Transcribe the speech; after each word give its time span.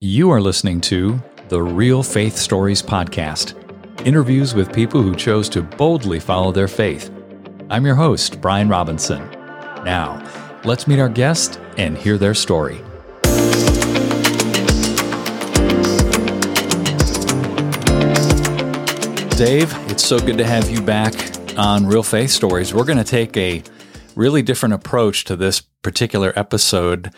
You 0.00 0.30
are 0.30 0.40
listening 0.40 0.80
to 0.82 1.20
the 1.48 1.60
Real 1.60 2.04
Faith 2.04 2.36
Stories 2.36 2.80
Podcast 2.80 3.56
interviews 4.06 4.54
with 4.54 4.72
people 4.72 5.02
who 5.02 5.12
chose 5.16 5.48
to 5.48 5.60
boldly 5.60 6.20
follow 6.20 6.52
their 6.52 6.68
faith. 6.68 7.10
I'm 7.68 7.84
your 7.84 7.96
host, 7.96 8.40
Brian 8.40 8.68
Robinson. 8.68 9.28
Now, 9.82 10.24
let's 10.64 10.86
meet 10.86 11.00
our 11.00 11.08
guest 11.08 11.58
and 11.78 11.98
hear 11.98 12.16
their 12.16 12.34
story. 12.34 12.76
Dave, 19.36 19.74
it's 19.90 20.04
so 20.04 20.20
good 20.20 20.38
to 20.38 20.44
have 20.46 20.70
you 20.70 20.80
back 20.80 21.12
on 21.58 21.84
Real 21.84 22.04
Faith 22.04 22.30
Stories. 22.30 22.72
We're 22.72 22.84
going 22.84 22.98
to 22.98 23.02
take 23.04 23.36
a 23.36 23.64
really 24.14 24.42
different 24.42 24.74
approach 24.76 25.24
to 25.24 25.34
this 25.34 25.60
particular 25.60 26.32
episode 26.36 27.12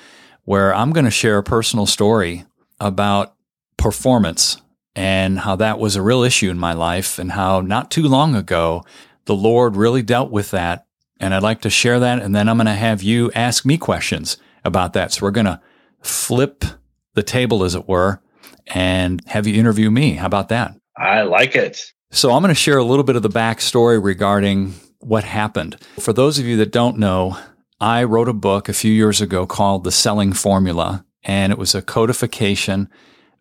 where 0.47 0.75
I'm 0.75 0.93
going 0.93 1.05
to 1.05 1.11
share 1.11 1.37
a 1.37 1.43
personal 1.43 1.85
story 1.85 2.47
about 2.81 3.35
performance 3.77 4.61
and 4.96 5.39
how 5.39 5.57
that 5.57 5.79
was 5.79 5.96
a 5.96 6.03
real 6.03 6.23
issue 6.23 6.50
in 6.50 6.59
my 6.59 6.73
life 6.73 7.18
and 7.18 7.32
how 7.32 7.61
not 7.61 7.91
too 7.91 8.03
long 8.03 8.35
ago 8.35 8.82
the 9.27 9.35
Lord 9.35 9.77
really 9.77 10.03
dealt 10.03 10.31
with 10.31 10.50
that. 10.50 10.87
And 11.21 11.35
I'd 11.35 11.43
like 11.43 11.61
to 11.63 11.71
share 11.71 12.01
that. 12.01 12.21
And 12.23 12.35
then 12.35 12.49
I'm 12.49 12.57
going 12.57 12.67
to 12.67 12.73
have 12.73 13.03
you 13.03 13.31
ask 13.32 13.64
me 13.64 13.79
questions 13.79 14.39
about 14.64 14.95
that. 14.95 15.13
So 15.13 15.27
we're 15.27 15.31
going 15.31 15.46
to 15.46 15.61
flip 16.03 16.64
the 17.14 17.23
table, 17.23 17.63
as 17.63 17.75
it 17.75 17.87
were, 17.89 18.23
and 18.68 19.23
have 19.26 19.46
you 19.46 19.54
interview 19.54 19.90
me. 19.90 20.15
How 20.15 20.26
about 20.26 20.49
that? 20.49 20.75
I 20.96 21.23
like 21.23 21.54
it. 21.54 21.93
So 22.11 22.32
I'm 22.32 22.43
going 22.43 22.54
to 22.54 22.61
share 22.61 22.79
a 22.79 22.85
little 22.85 23.04
bit 23.04 23.17
of 23.17 23.23
the 23.23 23.29
backstory 23.29 24.03
regarding 24.03 24.75
what 25.01 25.25
happened. 25.25 25.76
For 25.99 26.12
those 26.12 26.39
of 26.39 26.46
you 26.46 26.57
that 26.57 26.73
don't 26.73 26.99
know, 26.99 27.39
I 27.81 28.04
wrote 28.04 28.29
a 28.29 28.35
book 28.35 28.68
a 28.68 28.75
few 28.75 28.93
years 28.93 29.21
ago 29.21 29.46
called 29.46 29.85
The 29.85 29.93
Selling 29.93 30.32
Formula, 30.32 31.04
and 31.23 31.53
it 31.53 31.59
was 31.59 31.75
a 31.75 31.83
codification 31.83 32.89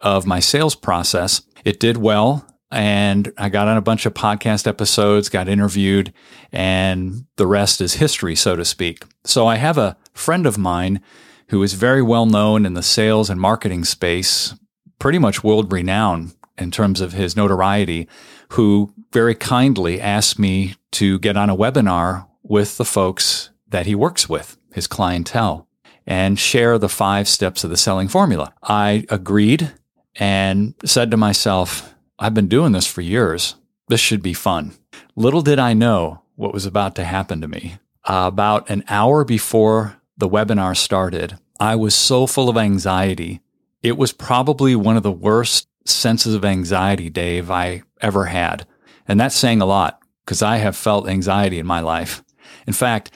of 0.02 0.26
my 0.26 0.40
sales 0.40 0.76
process. 0.76 1.42
It 1.66 1.80
did 1.80 1.98
well. 1.98 2.46
And 2.72 3.34
I 3.38 3.50
got 3.50 3.68
on 3.68 3.78
a 3.78 3.82
bunch 3.82 4.06
of 4.06 4.14
podcast 4.14 4.68
episodes, 4.68 5.28
got 5.28 5.50
interviewed, 5.50 6.14
and 6.52 7.26
the 7.36 7.48
rest 7.48 7.82
is 7.82 7.96
history, 7.96 8.36
so 8.36 8.56
to 8.56 8.64
speak. 8.64 9.06
So 9.24 9.48
I 9.48 9.56
have 9.56 9.78
a 9.78 9.98
friend 10.14 10.46
of 10.46 10.60
mine 10.60 11.02
who 11.48 11.64
is 11.64 11.74
very 11.74 12.04
well 12.04 12.28
known 12.28 12.68
in 12.68 12.76
the 12.76 12.84
sales 12.84 13.30
and 13.30 13.42
marketing 13.42 13.86
space, 13.86 14.54
pretty 15.00 15.18
much 15.18 15.44
world 15.44 15.74
renowned 15.74 16.36
in 16.60 16.70
terms 16.70 17.02
of 17.02 17.14
his 17.14 17.36
notoriety, 17.36 18.08
who 18.50 18.94
very 19.12 19.34
kindly 19.34 20.00
asked 20.00 20.38
me 20.38 20.76
to 20.92 21.18
get 21.20 21.38
on 21.38 21.50
a 21.50 21.58
webinar 21.58 22.28
with 22.44 22.78
the 22.78 22.86
folks 22.86 23.50
that 23.68 23.88
he 23.88 23.96
works 23.96 24.30
with, 24.30 24.58
his 24.74 24.86
clientele, 24.86 25.68
and 26.10 26.40
share 26.40 26.80
the 26.80 26.90
five 26.90 27.28
steps 27.30 27.64
of 27.64 27.70
the 27.70 27.78
selling 27.78 28.08
formula. 28.08 28.52
I 28.64 29.06
agreed 29.10 29.72
and 30.16 30.74
said 30.84 31.12
to 31.12 31.18
myself, 31.18 31.94
I've 32.18 32.34
been 32.34 32.48
doing 32.48 32.72
this 32.72 32.88
for 32.88 33.02
years. 33.02 33.56
This 33.88 34.02
should 34.02 34.24
be 34.24 34.34
fun. 34.34 34.74
Little 35.16 35.44
did 35.44 35.60
I 35.60 35.74
know 35.74 36.24
what 36.36 36.52
was 36.52 36.66
about 36.66 36.96
to 36.96 37.04
happen 37.04 37.42
to 37.42 37.48
me. 37.48 37.78
Uh, 38.04 38.26
about 38.26 38.70
an 38.72 38.84
hour 38.90 39.24
before 39.24 40.02
the 40.18 40.28
webinar 40.28 40.76
started, 40.76 41.38
I 41.60 41.76
was 41.76 41.94
so 41.94 42.26
full 42.26 42.50
of 42.50 42.58
anxiety. 42.58 43.42
It 43.84 43.96
was 43.96 44.12
probably 44.12 44.76
one 44.76 44.98
of 44.98 45.04
the 45.04 45.12
worst 45.12 45.68
senses 45.86 46.34
of 46.34 46.44
anxiety, 46.44 47.10
Dave, 47.12 47.52
I 47.52 47.84
ever 48.02 48.26
had. 48.26 48.66
And 49.08 49.20
that's 49.20 49.36
saying 49.36 49.62
a 49.62 49.66
lot 49.66 50.02
because 50.26 50.42
I 50.42 50.58
have 50.58 50.76
felt 50.76 51.08
anxiety 51.08 51.60
in 51.60 51.68
my 51.68 51.82
life. 51.82 52.24
In 52.66 52.74
fact, 52.74 53.12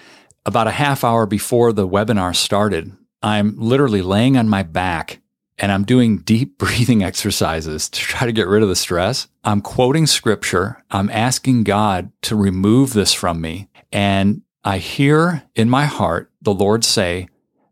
about 0.45 0.67
a 0.67 0.72
half 0.72 1.03
hour 1.03 1.25
before 1.25 1.73
the 1.73 1.88
webinar 1.88 2.36
started, 2.36 2.91
I'm 3.22 3.55
literally 3.58 4.02
laying 4.02 4.38
on 4.38 4.49
my 4.49 4.63
back 4.63 5.22
and 5.58 5.72
I'm 5.72 5.83
doing 5.83 6.17
deep 6.19 6.58
breathing 6.58 7.03
exercises 7.03 7.89
to 7.89 7.99
try 7.99 8.25
to 8.25 8.33
get 8.33 8.47
rid 8.47 8.64
of 8.64 8.69
the 8.69 8.75
stress. 8.75 9.27
I'm 9.44 9.61
quoting 9.61 10.08
scripture. 10.08 10.83
I'm 10.91 11.09
asking 11.09 11.64
God 11.64 12.11
to 12.23 12.36
remove 12.36 12.94
this 12.94 13.14
from 13.14 13.41
me. 13.41 13.69
And 13.91 14.42
I 14.64 14.77
hear 14.77 15.43
in 15.55 15.70
my 15.70 15.86
heart 15.86 16.31
the 16.42 16.54
Lord 16.54 16.83
say, 16.83 17.27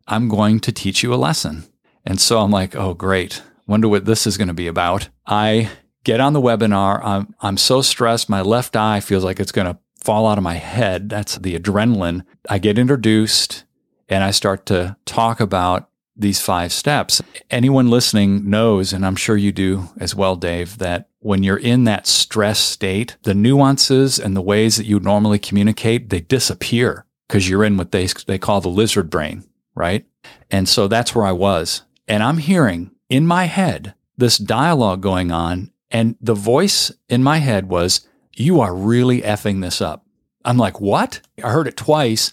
I'm 0.06 0.28
going 0.28 0.60
to 0.60 0.72
teach 0.72 1.02
you 1.02 1.14
a 1.14 1.16
lesson. 1.16 1.64
And 2.04 2.20
so 2.20 2.40
I'm 2.40 2.50
like, 2.50 2.74
oh, 2.74 2.94
great. 2.94 3.42
Wonder 3.66 3.88
what 3.88 4.04
this 4.04 4.26
is 4.26 4.36
going 4.36 4.48
to 4.48 4.54
be 4.54 4.66
about. 4.66 5.08
I 5.26 5.70
get 6.04 6.20
on 6.20 6.32
the 6.32 6.40
webinar. 6.40 7.00
I'm, 7.04 7.34
I'm 7.40 7.56
so 7.56 7.80
stressed. 7.80 8.28
My 8.28 8.42
left 8.42 8.76
eye 8.76 9.00
feels 9.00 9.24
like 9.24 9.38
it's 9.38 9.52
going 9.52 9.68
to 9.68 9.78
fall 10.02 10.26
out 10.26 10.38
of 10.38 10.44
my 10.44 10.54
head. 10.54 11.08
That's 11.08 11.36
the 11.36 11.58
adrenaline. 11.58 12.24
I 12.48 12.58
get 12.58 12.78
introduced 12.78 13.64
and 14.08 14.24
I 14.24 14.30
start 14.30 14.66
to 14.66 14.96
talk 15.04 15.40
about 15.40 15.88
these 16.14 16.40
five 16.40 16.72
steps. 16.72 17.22
Anyone 17.50 17.88
listening 17.88 18.48
knows, 18.50 18.92
and 18.92 19.06
I'm 19.06 19.16
sure 19.16 19.36
you 19.36 19.52
do 19.52 19.88
as 19.98 20.14
well, 20.14 20.36
Dave, 20.36 20.78
that 20.78 21.08
when 21.20 21.42
you're 21.42 21.56
in 21.56 21.84
that 21.84 22.06
stress 22.06 22.58
state, 22.58 23.16
the 23.22 23.34
nuances 23.34 24.18
and 24.18 24.36
the 24.36 24.42
ways 24.42 24.76
that 24.76 24.86
you 24.86 25.00
normally 25.00 25.38
communicate, 25.38 26.10
they 26.10 26.20
disappear 26.20 27.06
because 27.28 27.48
you're 27.48 27.64
in 27.64 27.76
what 27.76 27.92
they, 27.92 28.06
they 28.26 28.38
call 28.38 28.60
the 28.60 28.68
lizard 28.68 29.08
brain, 29.08 29.44
right? 29.74 30.04
And 30.50 30.68
so 30.68 30.88
that's 30.88 31.14
where 31.14 31.24
I 31.24 31.32
was. 31.32 31.82
And 32.06 32.22
I'm 32.22 32.38
hearing 32.38 32.90
in 33.08 33.26
my 33.26 33.44
head 33.44 33.94
this 34.18 34.36
dialogue 34.36 35.00
going 35.00 35.32
on. 35.32 35.70
And 35.90 36.16
the 36.20 36.34
voice 36.34 36.90
in 37.08 37.22
my 37.22 37.38
head 37.38 37.68
was, 37.68 38.06
You 38.34 38.60
are 38.60 38.74
really 38.74 39.22
effing 39.22 39.60
this 39.60 39.80
up. 39.80 40.06
I'm 40.44 40.58
like, 40.58 40.80
What? 40.80 41.20
I 41.42 41.50
heard 41.50 41.66
it 41.66 41.76
twice. 41.76 42.32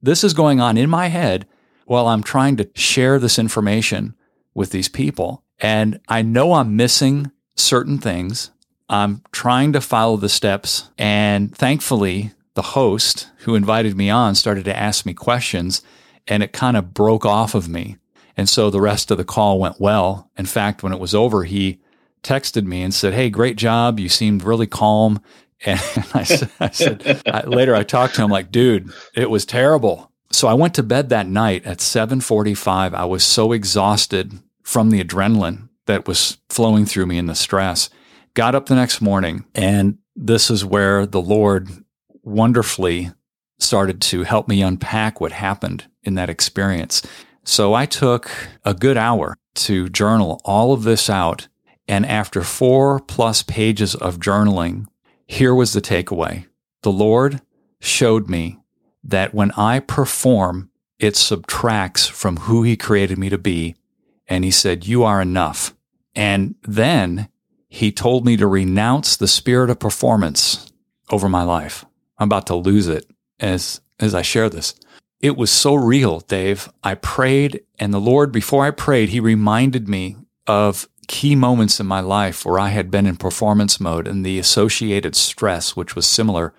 This 0.00 0.22
is 0.22 0.34
going 0.34 0.60
on 0.60 0.76
in 0.76 0.88
my 0.90 1.08
head 1.08 1.46
while 1.86 2.06
I'm 2.06 2.22
trying 2.22 2.56
to 2.58 2.70
share 2.74 3.18
this 3.18 3.38
information 3.38 4.14
with 4.54 4.70
these 4.70 4.88
people. 4.88 5.42
And 5.58 6.00
I 6.08 6.22
know 6.22 6.52
I'm 6.52 6.76
missing 6.76 7.32
certain 7.56 7.98
things. 7.98 8.50
I'm 8.88 9.22
trying 9.32 9.72
to 9.72 9.80
follow 9.80 10.16
the 10.16 10.28
steps. 10.28 10.90
And 10.96 11.54
thankfully, 11.54 12.32
the 12.54 12.62
host 12.62 13.28
who 13.38 13.54
invited 13.54 13.96
me 13.96 14.10
on 14.10 14.34
started 14.34 14.64
to 14.66 14.76
ask 14.76 15.04
me 15.04 15.14
questions 15.14 15.82
and 16.26 16.42
it 16.42 16.52
kind 16.52 16.76
of 16.76 16.94
broke 16.94 17.24
off 17.24 17.54
of 17.54 17.68
me. 17.68 17.96
And 18.36 18.48
so 18.48 18.70
the 18.70 18.80
rest 18.80 19.10
of 19.10 19.18
the 19.18 19.24
call 19.24 19.58
went 19.58 19.80
well. 19.80 20.30
In 20.36 20.46
fact, 20.46 20.82
when 20.82 20.92
it 20.92 21.00
was 21.00 21.14
over, 21.14 21.44
he 21.44 21.80
texted 22.22 22.64
me 22.64 22.82
and 22.82 22.94
said, 22.94 23.14
Hey, 23.14 23.30
great 23.30 23.56
job. 23.56 23.98
You 23.98 24.08
seemed 24.08 24.42
really 24.42 24.66
calm. 24.66 25.20
And 25.66 25.80
I 26.14 26.22
said, 26.22 26.50
I 26.60 26.70
said 26.70 27.22
I, 27.26 27.42
later 27.42 27.74
I 27.74 27.82
talked 27.82 28.14
to 28.14 28.22
him 28.22 28.30
like, 28.30 28.52
dude, 28.52 28.92
it 29.12 29.28
was 29.28 29.44
terrible. 29.44 30.12
So 30.30 30.46
I 30.46 30.54
went 30.54 30.72
to 30.74 30.84
bed 30.84 31.08
that 31.08 31.26
night 31.26 31.66
at 31.66 31.78
7:45. 31.78 32.94
I 32.94 33.04
was 33.04 33.24
so 33.24 33.50
exhausted 33.50 34.38
from 34.62 34.90
the 34.90 35.02
adrenaline 35.02 35.68
that 35.86 36.06
was 36.06 36.38
flowing 36.48 36.86
through 36.86 37.06
me 37.06 37.18
and 37.18 37.28
the 37.28 37.34
stress. 37.34 37.90
Got 38.34 38.54
up 38.54 38.66
the 38.66 38.76
next 38.76 39.00
morning 39.00 39.46
and 39.52 39.98
this 40.14 40.48
is 40.48 40.64
where 40.64 41.06
the 41.06 41.20
Lord 41.20 41.68
wonderfully 42.22 43.10
started 43.58 44.00
to 44.00 44.22
help 44.22 44.48
me 44.48 44.62
unpack 44.62 45.20
what 45.20 45.32
happened 45.32 45.86
in 46.02 46.14
that 46.14 46.30
experience. 46.30 47.02
So 47.44 47.74
I 47.74 47.86
took 47.86 48.30
a 48.64 48.74
good 48.74 48.96
hour 48.96 49.36
to 49.54 49.88
journal 49.88 50.40
all 50.44 50.72
of 50.72 50.82
this 50.82 51.08
out. 51.08 51.48
And 51.88 52.04
after 52.04 52.42
four 52.42 53.00
plus 53.00 53.42
pages 53.42 53.94
of 53.94 54.20
journaling, 54.20 54.86
here 55.26 55.54
was 55.54 55.72
the 55.72 55.80
takeaway. 55.80 56.46
The 56.82 56.92
Lord 56.92 57.40
showed 57.80 58.28
me 58.28 58.58
that 59.02 59.34
when 59.34 59.50
I 59.52 59.80
perform, 59.80 60.70
it 60.98 61.16
subtracts 61.16 62.06
from 62.06 62.36
who 62.38 62.62
he 62.62 62.76
created 62.76 63.18
me 63.18 63.28
to 63.30 63.38
be. 63.38 63.76
And 64.26 64.44
he 64.44 64.50
said, 64.50 64.86
you 64.86 65.04
are 65.04 65.22
enough. 65.22 65.74
And 66.14 66.56
then 66.62 67.28
he 67.68 67.90
told 67.90 68.26
me 68.26 68.36
to 68.36 68.46
renounce 68.46 69.16
the 69.16 69.28
spirit 69.28 69.70
of 69.70 69.78
performance 69.78 70.70
over 71.10 71.28
my 71.28 71.42
life. 71.42 71.84
I'm 72.18 72.28
about 72.28 72.46
to 72.48 72.54
lose 72.54 72.88
it 72.88 73.06
as, 73.40 73.80
as 73.98 74.14
I 74.14 74.22
share 74.22 74.50
this. 74.50 74.74
It 75.20 75.36
was 75.36 75.50
so 75.50 75.74
real, 75.74 76.20
Dave. 76.20 76.70
I 76.82 76.94
prayed 76.94 77.62
and 77.78 77.94
the 77.94 78.00
Lord, 78.00 78.32
before 78.32 78.64
I 78.64 78.70
prayed, 78.70 79.08
he 79.10 79.20
reminded 79.20 79.88
me 79.88 80.16
of 80.46 80.88
key 81.08 81.34
moments 81.34 81.80
in 81.80 81.86
my 81.86 82.00
life 82.00 82.44
where 82.44 82.60
I 82.60 82.68
had 82.68 82.90
been 82.90 83.06
in 83.06 83.16
performance 83.16 83.80
mode 83.80 84.06
and 84.06 84.24
the 84.24 84.38
associated 84.38 85.16
stress, 85.16 85.74
which 85.74 85.96
was 85.96 86.06
similar 86.06 86.54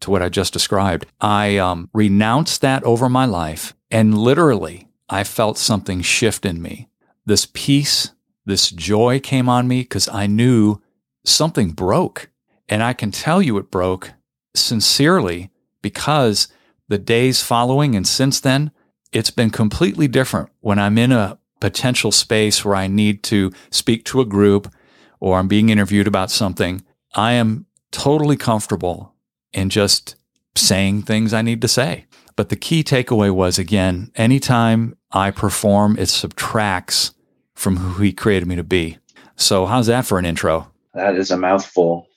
to 0.00 0.10
what 0.10 0.22
I 0.22 0.28
just 0.28 0.52
described. 0.52 1.06
I 1.20 1.56
um, 1.56 1.88
renounced 1.94 2.60
that 2.60 2.82
over 2.84 3.08
my 3.08 3.24
life, 3.24 3.74
and 3.90 4.18
literally, 4.18 4.88
I 5.08 5.24
felt 5.24 5.56
something 5.56 6.02
shift 6.02 6.44
in 6.44 6.60
me. 6.60 6.88
This 7.24 7.46
peace, 7.46 8.10
this 8.44 8.70
joy 8.70 9.20
came 9.20 9.48
on 9.48 9.68
me 9.68 9.82
because 9.82 10.08
I 10.08 10.26
knew 10.26 10.82
something 11.24 11.70
broke. 11.70 12.30
And 12.68 12.82
I 12.82 12.92
can 12.92 13.10
tell 13.10 13.42
you 13.42 13.58
it 13.58 13.70
broke 13.70 14.12
sincerely 14.54 15.50
because 15.82 16.48
the 16.88 16.98
days 16.98 17.42
following 17.42 17.94
and 17.94 18.06
since 18.06 18.40
then, 18.40 18.70
it's 19.12 19.30
been 19.30 19.50
completely 19.50 20.08
different 20.08 20.48
when 20.60 20.78
I'm 20.78 20.96
in 20.96 21.12
a 21.12 21.38
potential 21.62 22.10
space 22.10 22.64
where 22.64 22.74
I 22.74 22.88
need 22.88 23.22
to 23.22 23.52
speak 23.70 24.04
to 24.06 24.20
a 24.20 24.24
group 24.24 24.74
or 25.20 25.38
I'm 25.38 25.46
being 25.46 25.68
interviewed 25.68 26.08
about 26.08 26.32
something. 26.32 26.82
I 27.14 27.34
am 27.34 27.66
totally 27.92 28.36
comfortable 28.36 29.14
in 29.52 29.70
just 29.70 30.16
saying 30.56 31.02
things 31.02 31.32
I 31.32 31.40
need 31.40 31.62
to 31.62 31.68
say. 31.68 32.06
But 32.34 32.48
the 32.48 32.56
key 32.56 32.82
takeaway 32.82 33.30
was 33.30 33.60
again, 33.60 34.10
anytime 34.16 34.96
I 35.12 35.30
perform, 35.30 35.96
it 35.98 36.06
subtracts 36.06 37.12
from 37.54 37.76
who 37.76 38.02
he 38.02 38.12
created 38.12 38.48
me 38.48 38.56
to 38.56 38.64
be. 38.64 38.98
So, 39.36 39.66
how's 39.66 39.86
that 39.86 40.04
for 40.04 40.18
an 40.18 40.24
intro? 40.24 40.72
That 40.94 41.14
is 41.14 41.30
a 41.30 41.36
mouthful. 41.36 42.08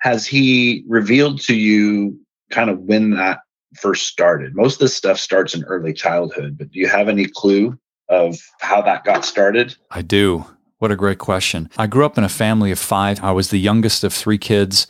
Has 0.00 0.26
he 0.26 0.84
revealed 0.88 1.40
to 1.42 1.54
you 1.54 2.20
kind 2.50 2.68
of 2.68 2.80
when 2.80 3.12
that 3.12 3.38
first 3.76 4.08
started? 4.08 4.54
Most 4.54 4.74
of 4.74 4.80
this 4.80 4.96
stuff 4.96 5.18
starts 5.18 5.54
in 5.54 5.64
early 5.64 5.94
childhood, 5.94 6.58
but 6.58 6.70
do 6.70 6.78
you 6.78 6.88
have 6.88 7.08
any 7.08 7.24
clue 7.26 7.78
of 8.10 8.38
how 8.60 8.82
that 8.82 9.04
got 9.04 9.24
started? 9.24 9.76
I 9.90 10.02
do. 10.02 10.44
What 10.78 10.90
a 10.90 10.96
great 10.96 11.18
question. 11.18 11.70
I 11.78 11.86
grew 11.86 12.04
up 12.04 12.18
in 12.18 12.24
a 12.24 12.28
family 12.28 12.70
of 12.70 12.78
five. 12.78 13.22
I 13.22 13.32
was 13.32 13.50
the 13.50 13.58
youngest 13.58 14.02
of 14.02 14.12
three 14.12 14.38
kids, 14.38 14.86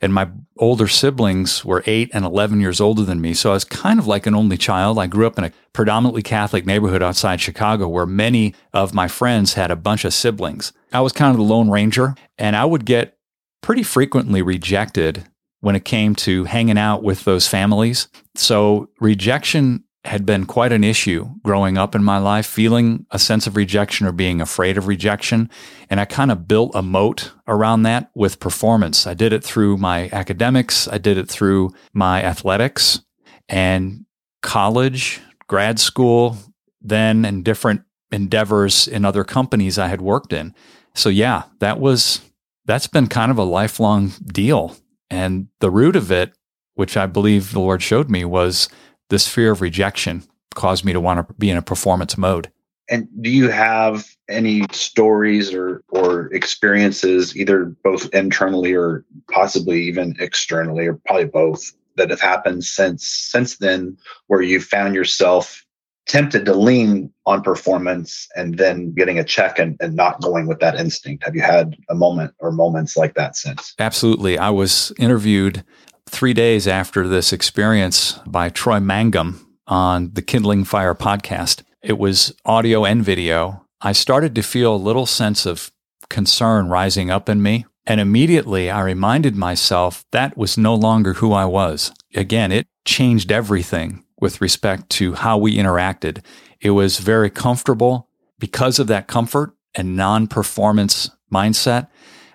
and 0.00 0.12
my 0.12 0.28
older 0.58 0.88
siblings 0.88 1.64
were 1.64 1.82
eight 1.86 2.10
and 2.12 2.24
11 2.24 2.60
years 2.60 2.80
older 2.80 3.02
than 3.02 3.20
me. 3.20 3.34
So 3.34 3.50
I 3.50 3.54
was 3.54 3.64
kind 3.64 3.98
of 3.98 4.06
like 4.06 4.26
an 4.26 4.34
only 4.34 4.56
child. 4.56 4.98
I 4.98 5.06
grew 5.06 5.26
up 5.26 5.38
in 5.38 5.44
a 5.44 5.52
predominantly 5.72 6.22
Catholic 6.22 6.66
neighborhood 6.66 7.02
outside 7.02 7.40
Chicago 7.40 7.88
where 7.88 8.06
many 8.06 8.54
of 8.72 8.94
my 8.94 9.06
friends 9.06 9.54
had 9.54 9.70
a 9.70 9.76
bunch 9.76 10.04
of 10.04 10.14
siblings. 10.14 10.72
I 10.92 11.00
was 11.00 11.12
kind 11.12 11.30
of 11.30 11.36
the 11.36 11.42
Lone 11.42 11.70
Ranger, 11.70 12.14
and 12.38 12.56
I 12.56 12.64
would 12.64 12.84
get 12.84 13.16
pretty 13.62 13.82
frequently 13.82 14.42
rejected 14.42 15.26
when 15.60 15.76
it 15.76 15.84
came 15.84 16.14
to 16.14 16.44
hanging 16.44 16.78
out 16.78 17.02
with 17.02 17.24
those 17.24 17.48
families. 17.48 18.08
So 18.34 18.90
rejection 19.00 19.84
had 20.04 20.26
been 20.26 20.44
quite 20.44 20.72
an 20.72 20.84
issue 20.84 21.30
growing 21.42 21.78
up 21.78 21.94
in 21.94 22.04
my 22.04 22.18
life, 22.18 22.46
feeling 22.46 23.06
a 23.10 23.18
sense 23.18 23.46
of 23.46 23.56
rejection 23.56 24.06
or 24.06 24.12
being 24.12 24.40
afraid 24.40 24.76
of 24.76 24.86
rejection. 24.86 25.48
And 25.88 25.98
I 25.98 26.04
kind 26.04 26.30
of 26.30 26.46
built 26.46 26.72
a 26.74 26.82
moat 26.82 27.32
around 27.48 27.84
that 27.84 28.10
with 28.14 28.40
performance. 28.40 29.06
I 29.06 29.14
did 29.14 29.32
it 29.32 29.42
through 29.42 29.78
my 29.78 30.10
academics, 30.12 30.86
I 30.88 30.98
did 30.98 31.16
it 31.16 31.28
through 31.28 31.72
my 31.92 32.22
athletics 32.22 33.00
and 33.48 34.04
college, 34.42 35.20
grad 35.48 35.78
school, 35.78 36.36
then 36.80 37.24
and 37.24 37.44
different 37.44 37.82
endeavors 38.12 38.86
in 38.86 39.04
other 39.04 39.24
companies 39.24 39.78
I 39.78 39.88
had 39.88 40.02
worked 40.02 40.32
in. 40.32 40.54
So 40.94 41.08
yeah, 41.08 41.44
that 41.60 41.80
was 41.80 42.20
that's 42.66 42.86
been 42.86 43.08
kind 43.08 43.30
of 43.30 43.38
a 43.38 43.44
lifelong 43.44 44.12
deal. 44.26 44.76
And 45.10 45.48
the 45.60 45.70
root 45.70 45.96
of 45.96 46.10
it, 46.10 46.32
which 46.74 46.96
I 46.96 47.06
believe 47.06 47.52
the 47.52 47.60
Lord 47.60 47.82
showed 47.82 48.10
me, 48.10 48.24
was 48.24 48.68
this 49.10 49.28
fear 49.28 49.52
of 49.52 49.60
rejection 49.60 50.22
caused 50.54 50.84
me 50.84 50.92
to 50.92 51.00
want 51.00 51.26
to 51.26 51.34
be 51.34 51.50
in 51.50 51.56
a 51.56 51.62
performance 51.62 52.16
mode. 52.16 52.50
And 52.88 53.08
do 53.22 53.30
you 53.30 53.48
have 53.48 54.06
any 54.28 54.66
stories 54.70 55.54
or 55.54 55.82
or 55.88 56.32
experiences, 56.34 57.36
either 57.36 57.74
both 57.82 58.12
internally 58.14 58.74
or 58.74 59.04
possibly 59.30 59.82
even 59.84 60.16
externally, 60.20 60.86
or 60.86 61.00
probably 61.06 61.24
both, 61.24 61.72
that 61.96 62.10
have 62.10 62.20
happened 62.20 62.64
since 62.64 63.06
since 63.06 63.56
then, 63.56 63.96
where 64.26 64.42
you 64.42 64.60
found 64.60 64.94
yourself 64.94 65.64
tempted 66.06 66.44
to 66.44 66.52
lean 66.54 67.10
on 67.24 67.42
performance 67.42 68.28
and 68.36 68.58
then 68.58 68.92
getting 68.92 69.18
a 69.18 69.24
check 69.24 69.58
and, 69.58 69.78
and 69.80 69.96
not 69.96 70.20
going 70.20 70.46
with 70.46 70.60
that 70.60 70.78
instinct? 70.78 71.24
Have 71.24 71.34
you 71.34 71.40
had 71.40 71.76
a 71.88 71.94
moment 71.94 72.34
or 72.38 72.52
moments 72.52 72.96
like 72.96 73.14
that 73.14 73.34
since? 73.36 73.74
Absolutely. 73.78 74.36
I 74.36 74.50
was 74.50 74.92
interviewed 74.98 75.64
three 76.06 76.34
days 76.34 76.68
after 76.68 77.08
this 77.08 77.32
experience 77.32 78.18
by 78.26 78.48
Troy 78.48 78.80
Mangum 78.80 79.56
on 79.66 80.10
the 80.12 80.22
Kindling 80.22 80.64
Fire 80.64 80.94
podcast. 80.94 81.62
It 81.82 81.98
was 81.98 82.34
audio 82.44 82.84
and 82.84 83.04
video. 83.04 83.66
I 83.80 83.92
started 83.92 84.34
to 84.34 84.42
feel 84.42 84.74
a 84.74 84.76
little 84.76 85.06
sense 85.06 85.44
of 85.44 85.72
concern 86.08 86.68
rising 86.68 87.10
up 87.10 87.28
in 87.28 87.42
me. 87.42 87.66
And 87.86 88.00
immediately 88.00 88.70
I 88.70 88.80
reminded 88.80 89.36
myself 89.36 90.04
that 90.12 90.36
was 90.36 90.56
no 90.56 90.74
longer 90.74 91.14
who 91.14 91.32
I 91.32 91.44
was. 91.44 91.92
Again, 92.14 92.52
it 92.52 92.66
changed 92.84 93.30
everything 93.30 94.04
with 94.20 94.40
respect 94.40 94.88
to 94.90 95.14
how 95.14 95.36
we 95.36 95.56
interacted. 95.56 96.24
It 96.60 96.70
was 96.70 96.98
very 96.98 97.28
comfortable 97.28 98.08
because 98.38 98.78
of 98.78 98.86
that 98.86 99.06
comfort 99.06 99.54
and 99.74 99.96
non 99.96 100.26
performance 100.28 101.10
mindset. 101.32 101.88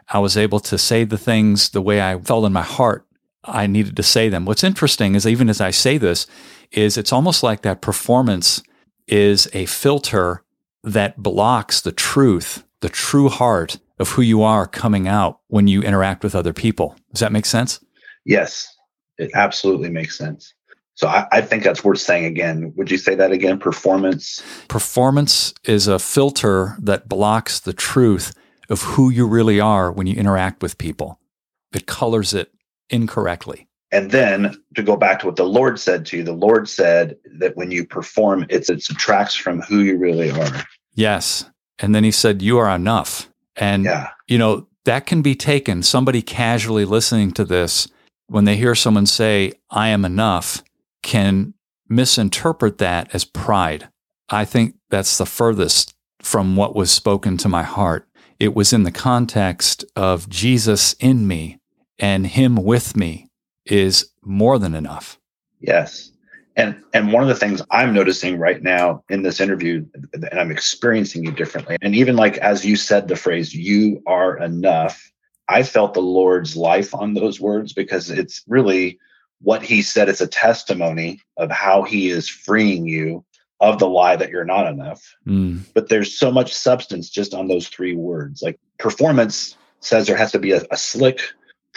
I 0.10 0.20
was 0.20 0.38
able 0.38 0.60
to 0.60 0.78
say 0.78 1.04
the 1.04 1.18
things 1.18 1.70
the 1.70 1.82
way 1.82 2.02
I 2.02 2.20
felt 2.20 2.46
in 2.46 2.54
my 2.54 2.62
heart 2.62 3.06
I 3.44 3.68
needed 3.68 3.96
to 3.96 4.04
say 4.04 4.30
them. 4.30 4.46
What's 4.46 4.64
interesting 4.64 5.16
is 5.16 5.26
even 5.26 5.50
as 5.50 5.62
I 5.62 5.72
say 5.72 5.98
this, 5.98 6.28
is 6.72 6.98
it's 6.98 7.14
almost 7.14 7.44
like 7.44 7.62
that 7.62 7.82
performance 7.82 8.62
is 9.08 9.48
a 9.54 9.66
filter 9.66 10.44
that 10.84 11.18
blocks 11.22 11.82
the 11.82 11.92
truth, 11.92 12.64
the 12.82 12.90
true 12.90 13.30
heart 13.30 13.80
of 13.98 14.10
who 14.10 14.22
you 14.22 14.42
are 14.44 14.68
coming 14.68 15.08
out 15.08 15.40
when 15.48 15.68
you 15.68 15.82
interact 15.82 16.24
with 16.24 16.36
other 16.36 16.54
people. 16.54 16.96
Does 17.12 17.20
that 17.20 17.32
make 17.32 17.46
sense? 17.46 17.84
Yes, 18.26 18.76
it 19.18 19.32
absolutely 19.34 19.90
makes 19.90 20.18
sense. 20.18 20.54
So 20.96 21.08
I, 21.08 21.28
I, 21.32 21.42
think 21.42 21.64
that's 21.64 21.84
worth 21.84 22.00
saying 22.00 22.26
again. 22.26 22.74
Would 22.76 22.92
you 22.92 22.98
say 22.98 23.16
that 23.16 23.32
again? 23.32 23.58
Performance? 23.58 24.44
Performance 24.68 25.54
is 25.64 25.88
a 25.88 25.98
filter 25.98 26.76
that 26.82 27.08
blocks 27.08 27.60
the 27.60 27.72
truth 27.72 28.34
of 28.70 28.82
who 28.82 29.10
you 29.10 29.26
really 29.26 29.62
are 29.62 29.92
when 29.92 30.08
you 30.08 30.16
interact 30.16 30.62
with 30.62 30.78
people. 30.78 31.20
It 31.74 31.86
colors 31.86 32.34
it 32.34 32.52
incorrectly. 32.90 33.68
And 33.92 34.12
then 34.12 34.56
to 34.76 34.84
go 34.84 34.96
back 34.96 35.20
to 35.20 35.26
what 35.26 35.36
the 35.36 35.46
Lord 35.46 35.80
said 35.80 36.06
to 36.08 36.18
you, 36.18 36.24
the 36.24 36.32
Lord 36.34 36.70
said 36.70 37.18
that 37.40 37.58
when 37.58 37.72
you 37.72 37.86
perform, 37.86 38.46
it, 38.50 38.70
it 38.70 38.84
subtracts 38.84 39.36
from 39.36 39.62
who 39.62 39.80
you 39.80 39.98
really 39.98 40.30
are. 40.30 40.64
Yes. 40.94 41.50
And 41.80 41.96
then 41.96 42.04
he 42.04 42.12
said, 42.12 42.42
You 42.42 42.60
are 42.60 42.70
enough. 42.70 43.30
And, 43.56 43.86
yeah. 43.86 44.10
you 44.28 44.38
know, 44.38 44.68
that 44.86 45.06
can 45.06 45.22
be 45.22 45.36
taken, 45.36 45.84
somebody 45.84 46.22
casually 46.22 46.86
listening 46.86 47.32
to 47.32 47.44
this, 47.44 47.88
when 48.28 48.46
they 48.46 48.58
hear 48.58 48.76
someone 48.76 49.06
say, 49.06 49.54
I 49.70 49.90
am 49.90 50.06
enough, 50.06 50.64
can 51.02 51.56
misinterpret 51.88 52.78
that 52.78 53.10
as 53.14 53.26
pride. 53.26 53.90
I 54.30 54.46
think 54.46 54.76
that's 54.90 55.18
the 55.18 55.26
furthest 55.26 55.96
from 56.22 56.56
what 56.56 56.76
was 56.76 56.92
spoken 56.92 57.38
to 57.38 57.50
my 57.50 57.64
heart. 57.64 58.08
It 58.40 58.54
was 58.54 58.72
in 58.72 58.84
the 58.84 58.92
context 58.92 59.84
of 59.96 60.30
Jesus 60.30 60.94
in 60.94 61.28
me 61.28 61.59
and 62.00 62.28
Him 62.28 62.56
with 62.56 62.96
me 62.96 63.28
is 63.66 64.10
more 64.22 64.60
than 64.60 64.74
enough. 64.74 65.20
Yes. 65.60 66.12
And 66.56 66.82
and 66.94 67.14
one 67.14 67.24
of 67.24 67.30
the 67.30 67.36
things 67.36 67.62
I'm 67.72 67.94
noticing 67.94 68.38
right 68.38 68.62
now 68.62 69.04
in 69.10 69.22
this 69.22 69.40
interview, 69.40 69.86
and 70.14 70.40
I'm 70.40 70.52
experiencing 70.52 71.24
you 71.24 71.32
differently, 71.32 71.78
and 71.82 71.96
even 71.96 72.16
like 72.16 72.38
as 72.40 72.66
you 72.66 72.76
said 72.76 73.08
the 73.08 73.16
phrase, 73.16 73.54
you 73.54 74.02
are 74.08 74.38
enough, 74.38 75.10
I 75.48 75.64
felt 75.64 75.94
the 75.94 76.02
Lord's 76.02 76.58
life 76.58 76.94
on 76.94 77.14
those 77.14 77.40
words 77.40 77.72
because 77.72 78.10
it's 78.10 78.44
really 78.48 79.00
what 79.42 79.64
he 79.64 79.82
said 79.82 80.10
is 80.10 80.22
a 80.22 80.28
testimony 80.28 81.22
of 81.38 81.50
how 81.50 81.84
he 81.84 82.10
is 82.10 82.28
freeing 82.28 82.88
you 82.88 83.24
of 83.62 83.80
the 83.80 83.88
lie 83.88 84.16
that 84.16 84.30
you're 84.30 84.46
not 84.46 84.68
enough. 84.68 85.16
Mm. 85.28 85.62
But 85.74 85.90
there's 85.90 86.18
so 86.18 86.32
much 86.32 86.54
substance 86.54 87.10
just 87.10 87.34
on 87.34 87.48
those 87.48 87.68
three 87.68 87.96
words. 87.96 88.42
Like 88.42 88.60
performance 88.78 89.58
says 89.80 90.08
there 90.08 90.18
has 90.18 90.32
to 90.34 90.40
be 90.40 90.52
a, 90.52 90.62
a 90.72 90.78
slick 90.78 91.22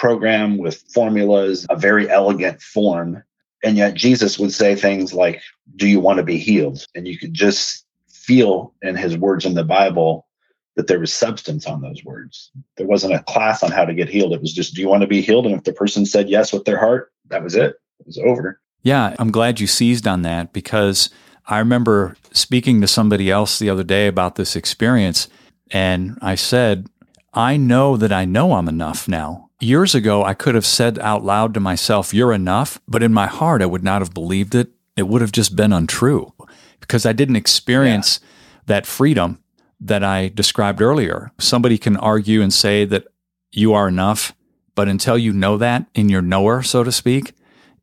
program 0.03 0.59
with 0.59 0.83
formulas, 0.93 1.65
a 1.71 1.77
very 1.77 2.11
elegant 2.11 2.61
form. 2.61 3.23
And 3.63 3.77
yet 3.77 3.95
Jesus 3.95 4.37
would 4.37 4.53
say 4.53 4.75
things 4.75 5.15
like, 5.15 5.41
Do 5.77 5.87
you 5.87 6.01
want 6.01 6.17
to 6.17 6.25
be 6.25 6.39
healed? 6.39 6.85
And 6.97 7.07
you 7.07 7.17
could 7.17 7.33
just 7.33 7.87
feel 8.11 8.75
in 8.83 8.97
his 8.97 9.17
words 9.17 9.47
in 9.47 9.55
the 9.55 9.63
Bible 9.63 10.27
that 10.75 10.89
there 10.89 10.99
was 10.99 11.13
substance 11.13 11.69
on 11.69 11.83
those 11.83 12.03
words. 12.05 12.51
There 12.77 12.87
wasn't 12.89 13.15
a 13.15 13.23
class 13.23 13.63
on 13.63 13.71
how 13.71 13.85
to 13.85 13.95
get 13.95 14.09
healed. 14.09 14.33
It 14.33 14.41
was 14.41 14.53
just, 14.53 14.75
do 14.75 14.81
you 14.81 14.89
want 14.89 15.03
to 15.03 15.07
be 15.07 15.21
healed? 15.21 15.47
And 15.47 15.55
if 15.55 15.63
the 15.63 15.73
person 15.73 16.05
said 16.05 16.29
yes 16.29 16.53
with 16.53 16.65
their 16.65 16.79
heart, 16.79 17.13
that 17.29 17.45
was 17.45 17.55
it. 17.55 17.77
It 18.01 18.07
was 18.07 18.19
over. 18.19 18.61
Yeah, 18.83 19.15
I'm 19.21 19.31
glad 19.31 19.61
you 19.61 19.69
seized 19.69 20.09
on 20.09 20.23
that 20.23 20.53
because 20.53 21.11
I 21.47 21.61
remember 21.61 22.17
speaking 22.33 22.81
to 22.81 22.89
somebody 22.89 23.31
else 23.31 23.61
the 23.61 23.71
other 23.71 23.85
day 23.85 24.09
about 24.09 24.35
this 24.35 24.57
experience. 24.57 25.29
And 25.71 26.19
I 26.21 26.35
said, 26.35 26.89
I 27.33 27.57
know 27.57 27.97
that 27.97 28.11
I 28.11 28.25
know 28.25 28.55
I'm 28.55 28.69
enough 28.69 29.07
now. 29.07 29.51
Years 29.63 29.95
ago, 29.95 30.25
I 30.25 30.35
could 30.35 30.57
have 30.57 30.67
said 30.67 30.99
out 30.99 31.23
loud 31.23 31.55
to 31.55 31.61
myself, 31.61 32.13
You're 32.13 32.33
enough. 32.33 32.81
But 32.89 33.05
in 33.05 33.15
my 33.15 33.29
heart, 33.29 33.63
I 33.63 33.67
would 33.67 33.85
not 33.85 34.03
have 34.03 34.13
believed 34.13 34.57
it. 34.57 34.73
It 34.97 35.05
would 35.05 35.21
have 35.21 35.31
just 35.31 35.55
been 35.55 35.73
untrue 35.73 36.33
because 36.81 37.07
I 37.07 37.13
didn't 37.13 37.37
experience 37.37 38.19
yeah. 38.21 38.29
that 38.67 38.87
freedom 38.87 39.39
that 39.79 40.03
I 40.03 40.33
described 40.35 40.83
earlier. 40.83 41.31
Somebody 41.39 41.79
can 41.79 41.97
argue 41.97 42.43
and 42.43 42.53
say 42.53 42.85
that 42.87 43.07
you 43.53 43.73
are 43.73 43.87
enough, 43.87 44.35
but 44.75 44.89
until 44.89 45.17
you 45.17 45.33
know 45.33 45.57
that 45.59 45.87
in 45.95 46.09
your 46.09 46.23
knower, 46.23 46.65
so 46.65 46.83
to 46.83 46.91
speak, 46.91 47.33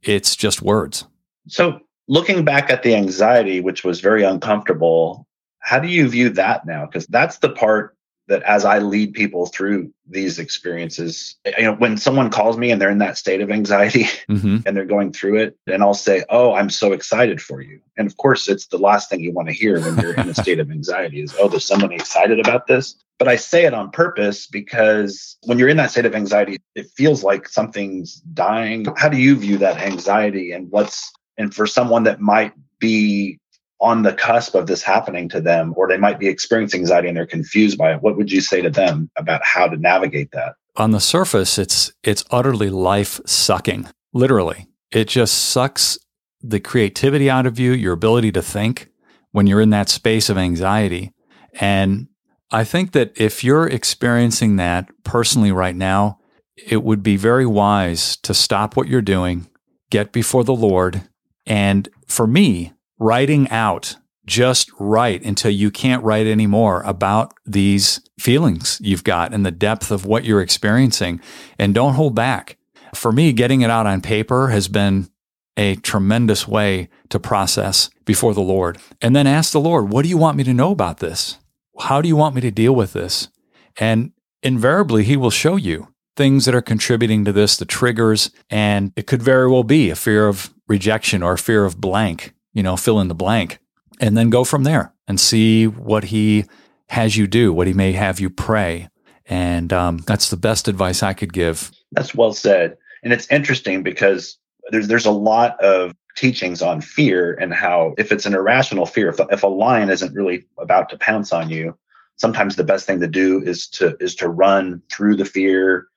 it's 0.03 0.36
just 0.36 0.62
words. 0.62 1.05
So, 1.48 1.79
looking 2.09 2.43
back 2.43 2.69
at 2.69 2.83
the 2.83 2.93
anxiety, 2.93 3.62
which 3.62 3.86
was 3.86 4.01
very 4.01 4.25
uncomfortable, 4.25 5.25
how 5.59 5.79
do 5.79 5.88
you 5.88 6.09
view 6.09 6.27
that 6.31 6.65
now? 6.65 6.88
Because 6.88 7.07
that's 7.07 7.38
the 7.38 7.50
part 7.50 7.95
that 8.29 8.43
as 8.43 8.63
I 8.63 8.79
lead 8.79 9.13
people 9.13 9.48
through 9.48 9.91
these 10.07 10.39
experiences, 10.39 11.36
you 11.57 11.63
know, 11.63 11.74
when 11.74 11.98
someone 11.98 12.29
calls 12.29 12.57
me 12.57 12.71
and 12.71 12.81
they're 12.81 12.89
in 12.89 13.00
that 13.00 13.17
state 13.17 13.41
of 13.41 13.51
anxiety 13.51 14.03
mm-hmm. 14.29 14.59
and 14.65 14.77
they're 14.77 14.86
going 14.86 15.12
through 15.12 15.39
it, 15.39 15.57
and 15.67 15.83
I'll 15.83 15.93
say, 15.93 16.24
Oh, 16.29 16.53
I'm 16.53 16.69
so 16.69 16.93
excited 16.93 17.41
for 17.41 17.62
you. 17.62 17.81
And 17.98 18.07
of 18.07 18.15
course, 18.17 18.48
it's 18.48 18.67
the 18.67 18.77
last 18.77 19.09
thing 19.09 19.19
you 19.19 19.33
want 19.33 19.50
to 19.50 19.53
hear 19.53 19.81
when 19.81 19.98
you're 19.98 20.13
in 20.13 20.29
a 20.29 20.33
state 20.33 20.59
of 20.59 20.71
anxiety 20.71 21.21
is, 21.21 21.36
Oh, 21.39 21.50
there's 21.50 21.65
someone 21.65 21.91
excited 21.91 22.39
about 22.39 22.67
this. 22.67 22.95
But 23.17 23.27
I 23.27 23.36
say 23.36 23.65
it 23.65 23.74
on 23.74 23.91
purpose 23.91 24.48
because 24.48 25.38
when 25.43 25.59
you're 25.59 25.67
in 25.67 25.77
that 25.77 25.91
state 25.91 26.05
of 26.05 26.15
anxiety, 26.15 26.57
it 26.75 26.88
feels 26.95 27.24
like 27.24 27.50
something's 27.50 28.15
dying. 28.33 28.86
How 28.95 29.09
do 29.09 29.17
you 29.17 29.36
view 29.36 29.57
that 29.57 29.77
anxiety 29.77 30.53
and 30.53 30.71
what's, 30.71 31.12
and 31.38 31.53
for 31.53 31.67
someone 31.67 32.03
that 32.03 32.21
might 32.21 32.53
be 32.79 33.39
on 33.81 34.03
the 34.03 34.13
cusp 34.13 34.55
of 34.55 34.67
this 34.67 34.83
happening 34.83 35.29
to 35.29 35.41
them, 35.41 35.74
or 35.77 35.88
they 35.88 35.98
might 35.98 36.19
be 36.19 36.27
experiencing 36.27 36.81
anxiety 36.81 37.07
and 37.07 37.15
they're 37.15 37.25
confused 37.25 37.77
by 37.77 37.93
it, 37.93 38.01
what 38.01 38.17
would 38.17 38.31
you 38.31 38.41
say 38.41 38.62
to 38.62 38.69
them 38.69 39.09
about 39.15 39.41
how 39.43 39.67
to 39.67 39.77
navigate 39.77 40.31
that? 40.31 40.55
On 40.75 40.91
the 40.91 41.00
surface, 41.00 41.57
it's 41.57 41.91
it's 42.03 42.24
utterly 42.31 42.69
life 42.69 43.19
sucking. 43.25 43.88
Literally. 44.13 44.67
It 44.91 45.07
just 45.07 45.36
sucks 45.36 46.00
the 46.41 46.59
creativity 46.59 47.29
out 47.29 47.45
of 47.45 47.59
you, 47.59 47.71
your 47.71 47.93
ability 47.93 48.31
to 48.31 48.41
think 48.41 48.89
when 49.31 49.45
you're 49.45 49.62
in 49.62 49.69
that 49.69 49.89
space 49.89 50.29
of 50.29 50.38
anxiety. 50.38 51.12
And 51.59 52.07
I 52.51 52.63
think 52.63 52.93
that 52.93 53.12
if 53.15 53.43
you're 53.43 53.67
experiencing 53.67 54.55
that 54.55 54.89
personally 55.03 55.51
right 55.51 55.75
now, 55.75 56.19
it 56.55 56.83
would 56.83 57.03
be 57.03 57.15
very 57.17 57.45
wise 57.45 58.17
to 58.17 58.33
stop 58.33 58.75
what 58.75 58.88
you're 58.88 59.01
doing, 59.01 59.48
get 59.89 60.12
before 60.12 60.43
the 60.43 60.55
Lord. 60.55 61.07
And 61.45 61.88
for 62.07 62.25
me, 62.25 62.74
writing 63.00 63.50
out, 63.50 63.96
just 64.25 64.70
write 64.79 65.24
until 65.24 65.51
you 65.51 65.72
can't 65.72 66.03
write 66.03 66.27
anymore 66.27 66.84
about 66.84 67.34
these 67.46 68.01
feelings 68.20 68.79
you've 68.84 69.03
got 69.03 69.34
and 69.34 69.46
the 69.46 69.51
depth 69.51 69.89
of 69.89 70.06
what 70.06 70.25
you're 70.25 70.41
experiencing. 70.41 71.20
And 71.58 71.74
don't 71.74 71.96
hold 71.96 72.13
back. 72.13 72.58
For 72.94 73.12
me, 73.12 73.34
getting 73.34 73.62
it 73.62 73.70
out 73.70 73.88
on 73.88 74.01
paper 74.01 74.50
has 74.50 74.68
been 74.68 75.10
a 75.58 75.75
tremendous 75.75 76.48
way 76.48 76.89
to 77.10 77.20
process 77.20 77.89
before 78.06 78.34
the 78.34 78.41
Lord. 78.41 78.77
And 79.01 79.15
then 79.15 79.27
ask 79.27 79.51
the 79.51 79.60
Lord, 79.60 79.91
what 79.91 80.03
do 80.03 80.10
you 80.10 80.18
want 80.18 80.38
me 80.38 80.44
to 80.44 80.53
know 80.53 80.72
about 80.72 81.00
this? 81.00 81.38
How 81.79 82.01
do 82.01 82.08
you 82.08 82.15
want 82.15 82.36
me 82.36 82.41
to 82.41 82.51
deal 82.51 82.74
with 82.74 82.94
this? 82.94 83.29
And 83.77 84.12
invariably, 84.44 85.03
He 85.03 85.18
will 85.18 85.32
show 85.32 85.56
you 85.56 85.94
things 86.15 86.46
that 86.46 86.56
are 86.56 86.62
contributing 86.62 87.25
to 87.25 87.32
this, 87.32 87.58
the 87.58 87.65
triggers, 87.65 88.32
and 88.50 88.91
it 88.96 89.08
could 89.08 89.22
very 89.22 89.50
well 89.50 89.63
be 89.63 89.89
a 89.89 89.96
fear 89.96 90.27
of 90.27 90.53
rejection 90.68 91.24
or 91.24 91.34
a 91.34 91.38
fear 91.38 91.65
of 91.65 91.79
blank, 91.79 92.34
you 92.53 92.63
know, 92.63 92.77
fill 92.77 93.00
in 93.00 93.08
the 93.08 93.15
blank, 93.15 93.60
and 94.00 94.18
then 94.18 94.29
go 94.29 94.44
from 94.44 94.63
there 94.63 94.94
and 95.08 95.20
see 95.20 95.68
what 95.68 96.06
he 96.06 96.46
has 96.89 97.18
you 97.18 97.27
do, 97.27 97.53
what 97.53 97.68
he 97.68 97.74
may 97.74 97.91
have 97.94 98.20
you 98.20 98.29
pray. 98.29 98.89
And 99.27 99.72
um, 99.72 99.98
that's 100.00 100.29
the 100.29 100.38
best 100.38 100.68
advice 100.68 101.03
I 101.03 101.13
could 101.13 101.34
give. 101.34 101.72
That's 101.91 102.15
well 102.15 102.34
said. 102.34 102.77
And 103.03 103.13
it's 103.13 103.29
interesting 103.32 103.84
because 103.84 104.38
there's 104.72 104.88
there's 104.88 105.06
a 105.06 105.12
lot 105.12 105.60
of 105.63 105.94
teachings 106.15 106.62
on 106.62 106.82
fear 106.82 107.34
and 107.36 107.53
how 107.53 107.94
if 107.98 108.12
it's 108.12 108.25
an 108.25 108.34
irrational 108.34 108.86
fear, 108.86 109.10
if, 109.10 109.20
if 109.32 109.44
a 109.44 109.48
lion 109.48 109.89
isn't 109.89 110.13
really 110.13 110.46
about 110.58 110.89
to 110.89 110.98
pounce 110.98 111.32
on 111.32 111.50
you, 111.50 111.77
sometimes 112.18 112.56
the 112.56 112.63
best 112.63 112.86
thing 112.86 113.00
to 113.00 113.08
do 113.08 113.41
is 113.41 113.68
to 113.70 113.96
is 114.00 114.15
to 114.15 114.27
run 114.27 114.82
through 114.91 115.15
the 115.15 115.25
fear, 115.25 115.88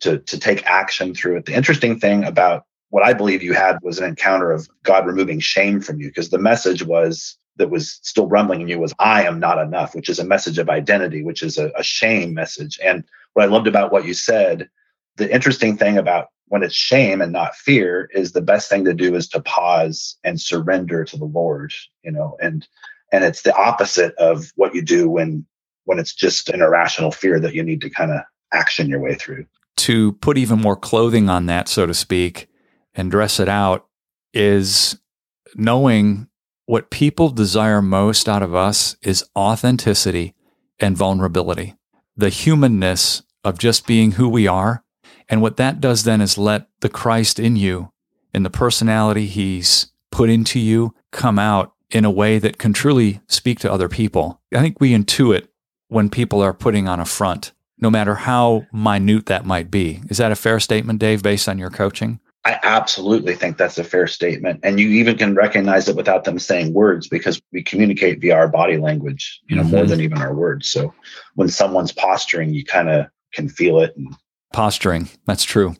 to 0.00 0.18
to 0.18 0.38
take 0.38 0.64
action 0.66 1.14
through 1.14 1.36
it. 1.36 1.46
The 1.46 1.54
interesting 1.54 2.00
thing 2.00 2.24
about 2.24 2.64
what 2.90 3.04
I 3.04 3.12
believe 3.12 3.42
you 3.42 3.52
had 3.52 3.78
was 3.82 3.98
an 3.98 4.08
encounter 4.08 4.50
of 4.50 4.68
God 4.82 5.06
removing 5.06 5.40
shame 5.40 5.80
from 5.80 6.00
you 6.00 6.08
because 6.08 6.30
the 6.30 6.38
message 6.38 6.82
was 6.84 7.36
that 7.56 7.70
was 7.70 7.98
still 8.02 8.28
rumbling 8.28 8.60
in 8.60 8.68
you 8.68 8.78
was 8.78 8.94
I 8.98 9.24
am 9.24 9.40
not 9.40 9.58
enough, 9.58 9.94
which 9.94 10.08
is 10.08 10.18
a 10.18 10.24
message 10.24 10.58
of 10.58 10.70
identity, 10.70 11.22
which 11.22 11.42
is 11.42 11.58
a, 11.58 11.70
a 11.76 11.82
shame 11.82 12.32
message. 12.32 12.78
And 12.82 13.04
what 13.34 13.44
I 13.44 13.48
loved 13.48 13.66
about 13.66 13.92
what 13.92 14.06
you 14.06 14.14
said, 14.14 14.68
the 15.16 15.32
interesting 15.32 15.76
thing 15.76 15.98
about 15.98 16.28
when 16.46 16.62
it's 16.62 16.74
shame 16.74 17.20
and 17.20 17.32
not 17.32 17.56
fear 17.56 18.08
is 18.14 18.32
the 18.32 18.40
best 18.40 18.70
thing 18.70 18.84
to 18.84 18.94
do 18.94 19.14
is 19.14 19.28
to 19.28 19.40
pause 19.40 20.16
and 20.24 20.40
surrender 20.40 21.04
to 21.04 21.16
the 21.16 21.24
Lord, 21.24 21.72
you 22.02 22.12
know, 22.12 22.36
and 22.40 22.66
and 23.12 23.24
it's 23.24 23.42
the 23.42 23.54
opposite 23.54 24.14
of 24.16 24.52
what 24.56 24.74
you 24.74 24.82
do 24.82 25.10
when 25.10 25.44
when 25.84 25.98
it's 25.98 26.14
just 26.14 26.48
an 26.48 26.62
irrational 26.62 27.10
fear 27.10 27.40
that 27.40 27.54
you 27.54 27.62
need 27.62 27.80
to 27.80 27.90
kind 27.90 28.12
of 28.12 28.20
action 28.52 28.88
your 28.88 29.00
way 29.00 29.14
through 29.14 29.44
to 29.78 30.12
put 30.14 30.36
even 30.36 30.60
more 30.60 30.76
clothing 30.76 31.28
on 31.28 31.46
that, 31.46 31.68
so 31.68 31.86
to 31.86 31.94
speak, 31.94 32.48
and 32.98 33.12
dress 33.12 33.38
it 33.38 33.48
out 33.48 33.86
is 34.34 34.98
knowing 35.54 36.28
what 36.66 36.90
people 36.90 37.30
desire 37.30 37.80
most 37.80 38.28
out 38.28 38.42
of 38.42 38.54
us 38.54 38.96
is 39.02 39.24
authenticity 39.36 40.34
and 40.80 40.96
vulnerability, 40.96 41.76
the 42.16 42.28
humanness 42.28 43.22
of 43.44 43.56
just 43.56 43.86
being 43.86 44.12
who 44.12 44.28
we 44.28 44.46
are. 44.46 44.84
And 45.28 45.40
what 45.40 45.56
that 45.58 45.80
does 45.80 46.02
then 46.02 46.20
is 46.20 46.36
let 46.36 46.68
the 46.80 46.88
Christ 46.88 47.38
in 47.38 47.54
you 47.56 47.92
and 48.34 48.44
the 48.44 48.50
personality 48.50 49.26
he's 49.26 49.92
put 50.10 50.28
into 50.28 50.58
you 50.58 50.94
come 51.12 51.38
out 51.38 51.72
in 51.90 52.04
a 52.04 52.10
way 52.10 52.38
that 52.38 52.58
can 52.58 52.72
truly 52.72 53.20
speak 53.28 53.60
to 53.60 53.72
other 53.72 53.88
people. 53.88 54.42
I 54.54 54.60
think 54.60 54.80
we 54.80 54.92
intuit 54.92 55.46
when 55.86 56.10
people 56.10 56.42
are 56.42 56.52
putting 56.52 56.88
on 56.88 57.00
a 57.00 57.04
front 57.04 57.52
no 57.80 57.90
matter 57.90 58.16
how 58.16 58.66
minute 58.72 59.26
that 59.26 59.46
might 59.46 59.70
be. 59.70 60.00
Is 60.10 60.18
that 60.18 60.32
a 60.32 60.36
fair 60.36 60.58
statement, 60.58 60.98
Dave, 60.98 61.22
based 61.22 61.48
on 61.48 61.58
your 61.58 61.70
coaching? 61.70 62.18
I 62.48 62.58
absolutely 62.62 63.34
think 63.34 63.58
that's 63.58 63.76
a 63.76 63.84
fair 63.84 64.06
statement. 64.06 64.60
And 64.62 64.80
you 64.80 64.88
even 64.88 65.18
can 65.18 65.34
recognize 65.34 65.86
it 65.86 65.96
without 65.96 66.24
them 66.24 66.38
saying 66.38 66.72
words 66.72 67.06
because 67.06 67.42
we 67.52 67.62
communicate 67.62 68.22
via 68.22 68.34
our 68.34 68.48
body 68.48 68.78
language, 68.78 69.38
you 69.50 69.56
know, 69.56 69.60
mm-hmm. 69.60 69.72
more 69.72 69.84
than 69.84 70.00
even 70.00 70.16
our 70.16 70.32
words. 70.32 70.66
So 70.66 70.94
when 71.34 71.50
someone's 71.50 71.92
posturing, 71.92 72.54
you 72.54 72.64
kind 72.64 72.88
of 72.88 73.06
can 73.34 73.50
feel 73.50 73.80
it. 73.80 73.94
And, 73.98 74.16
posturing, 74.54 75.10
that's 75.26 75.44
true. 75.44 75.76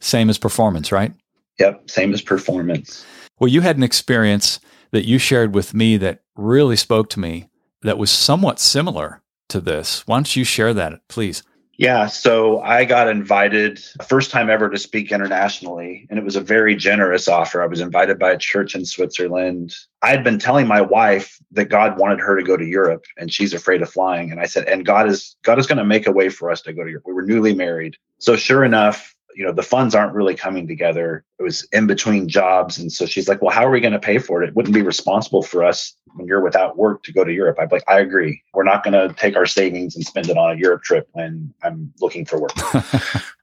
Same 0.00 0.30
as 0.30 0.38
performance, 0.38 0.92
right? 0.92 1.12
Yep, 1.58 1.90
same 1.90 2.14
as 2.14 2.22
performance. 2.22 3.04
Well, 3.40 3.50
you 3.50 3.62
had 3.62 3.76
an 3.76 3.82
experience 3.82 4.60
that 4.92 5.04
you 5.04 5.18
shared 5.18 5.56
with 5.56 5.74
me 5.74 5.96
that 5.96 6.20
really 6.36 6.76
spoke 6.76 7.10
to 7.10 7.20
me 7.20 7.48
that 7.82 7.98
was 7.98 8.12
somewhat 8.12 8.60
similar 8.60 9.22
to 9.48 9.60
this. 9.60 10.06
Why 10.06 10.18
don't 10.18 10.36
you 10.36 10.44
share 10.44 10.72
that, 10.72 11.00
please? 11.08 11.42
Yeah, 11.78 12.06
so 12.06 12.60
I 12.60 12.84
got 12.84 13.08
invited 13.08 13.82
first 14.06 14.30
time 14.30 14.50
ever 14.50 14.68
to 14.68 14.78
speak 14.78 15.10
internationally, 15.10 16.06
and 16.10 16.18
it 16.18 16.24
was 16.24 16.36
a 16.36 16.40
very 16.40 16.76
generous 16.76 17.28
offer. 17.28 17.62
I 17.62 17.66
was 17.66 17.80
invited 17.80 18.18
by 18.18 18.32
a 18.32 18.38
church 18.38 18.74
in 18.74 18.84
Switzerland. 18.84 19.74
I 20.02 20.10
had 20.10 20.22
been 20.22 20.38
telling 20.38 20.66
my 20.66 20.82
wife 20.82 21.38
that 21.52 21.70
God 21.70 21.98
wanted 21.98 22.20
her 22.20 22.36
to 22.36 22.44
go 22.44 22.58
to 22.58 22.64
Europe, 22.64 23.06
and 23.16 23.32
she's 23.32 23.54
afraid 23.54 23.80
of 23.80 23.90
flying. 23.90 24.30
And 24.30 24.38
I 24.38 24.46
said, 24.46 24.68
"And 24.68 24.84
God 24.84 25.08
is 25.08 25.34
God 25.42 25.58
is 25.58 25.66
going 25.66 25.78
to 25.78 25.84
make 25.84 26.06
a 26.06 26.12
way 26.12 26.28
for 26.28 26.50
us 26.50 26.60
to 26.62 26.74
go 26.74 26.84
to 26.84 26.90
Europe." 26.90 27.04
We 27.06 27.14
were 27.14 27.22
newly 27.22 27.54
married, 27.54 27.96
so 28.18 28.36
sure 28.36 28.64
enough, 28.64 29.14
you 29.34 29.44
know 29.44 29.52
the 29.52 29.62
funds 29.62 29.94
aren't 29.94 30.14
really 30.14 30.34
coming 30.34 30.66
together. 30.66 31.24
It 31.38 31.42
was 31.42 31.66
in 31.72 31.86
between 31.86 32.28
jobs. 32.28 32.78
And 32.78 32.92
so 32.92 33.06
she's 33.06 33.28
like 33.28 33.42
well 33.42 33.50
how 33.50 33.66
are 33.66 33.70
we 33.70 33.80
going 33.80 33.92
to 33.92 33.98
pay 33.98 34.18
for 34.18 34.42
it? 34.42 34.48
It 34.48 34.56
wouldn't 34.56 34.74
be 34.74 34.82
responsible 34.82 35.42
for 35.42 35.64
us 35.64 35.94
when 36.14 36.26
you're 36.26 36.42
without 36.42 36.76
work 36.76 37.02
to 37.04 37.12
go 37.12 37.24
to 37.24 37.32
europe. 37.32 37.58
I'm 37.60 37.68
like 37.70 37.84
i 37.88 38.00
agree. 38.00 38.42
We're 38.54 38.64
not 38.64 38.84
going 38.84 38.92
to 38.94 39.14
take 39.14 39.36
our 39.36 39.46
savings 39.46 39.96
and 39.96 40.04
spend 40.04 40.28
it 40.28 40.36
on 40.36 40.52
a 40.52 40.60
europe 40.60 40.82
trip 40.82 41.08
when 41.12 41.52
i'm 41.62 41.92
looking 42.00 42.24
for 42.24 42.40
work. 42.40 42.52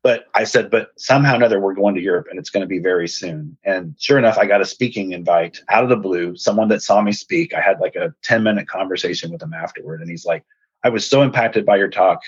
But 0.01 0.27
i 0.34 0.46
said 0.46 0.72
but 0.72 0.91
somehow 0.98 1.34
or 1.34 1.36
another 1.36 1.60
we're 1.60 1.74
going 1.74 1.96
to 1.96 2.01
europe 2.01 2.27
and 2.29 2.39
it's 2.39 2.50
going 2.50 2.62
to 2.62 2.67
be 2.67 2.79
very 2.79 3.08
soon. 3.08 3.58
And 3.63 3.96
sure 4.00 4.17
enough 4.17 4.38
i 4.38 4.46
got 4.46 4.62
a 4.62 4.65
speaking 4.65 5.12
invite 5.12 5.60
out 5.69 5.84
of 5.84 5.89
the 5.89 5.98
blue. 5.98 6.36
Someone 6.38 6.69
that 6.69 6.81
saw 6.81 7.01
me 7.01 7.12
speak 7.12 7.53
i 7.53 7.62
had 7.62 7.79
like 7.79 7.96
a 7.96 8.13
10 8.24 8.43
minute 8.43 8.67
conversation 8.67 9.31
with 9.31 9.41
him 9.41 9.53
afterward. 9.53 10.01
And 10.01 10.10
he's 10.10 10.25
like 10.25 10.46
i 10.84 10.89
was 10.89 11.05
so 11.05 11.22
impacted 11.22 11.65
by 11.65 11.75
your 11.75 11.89
talk 11.89 12.22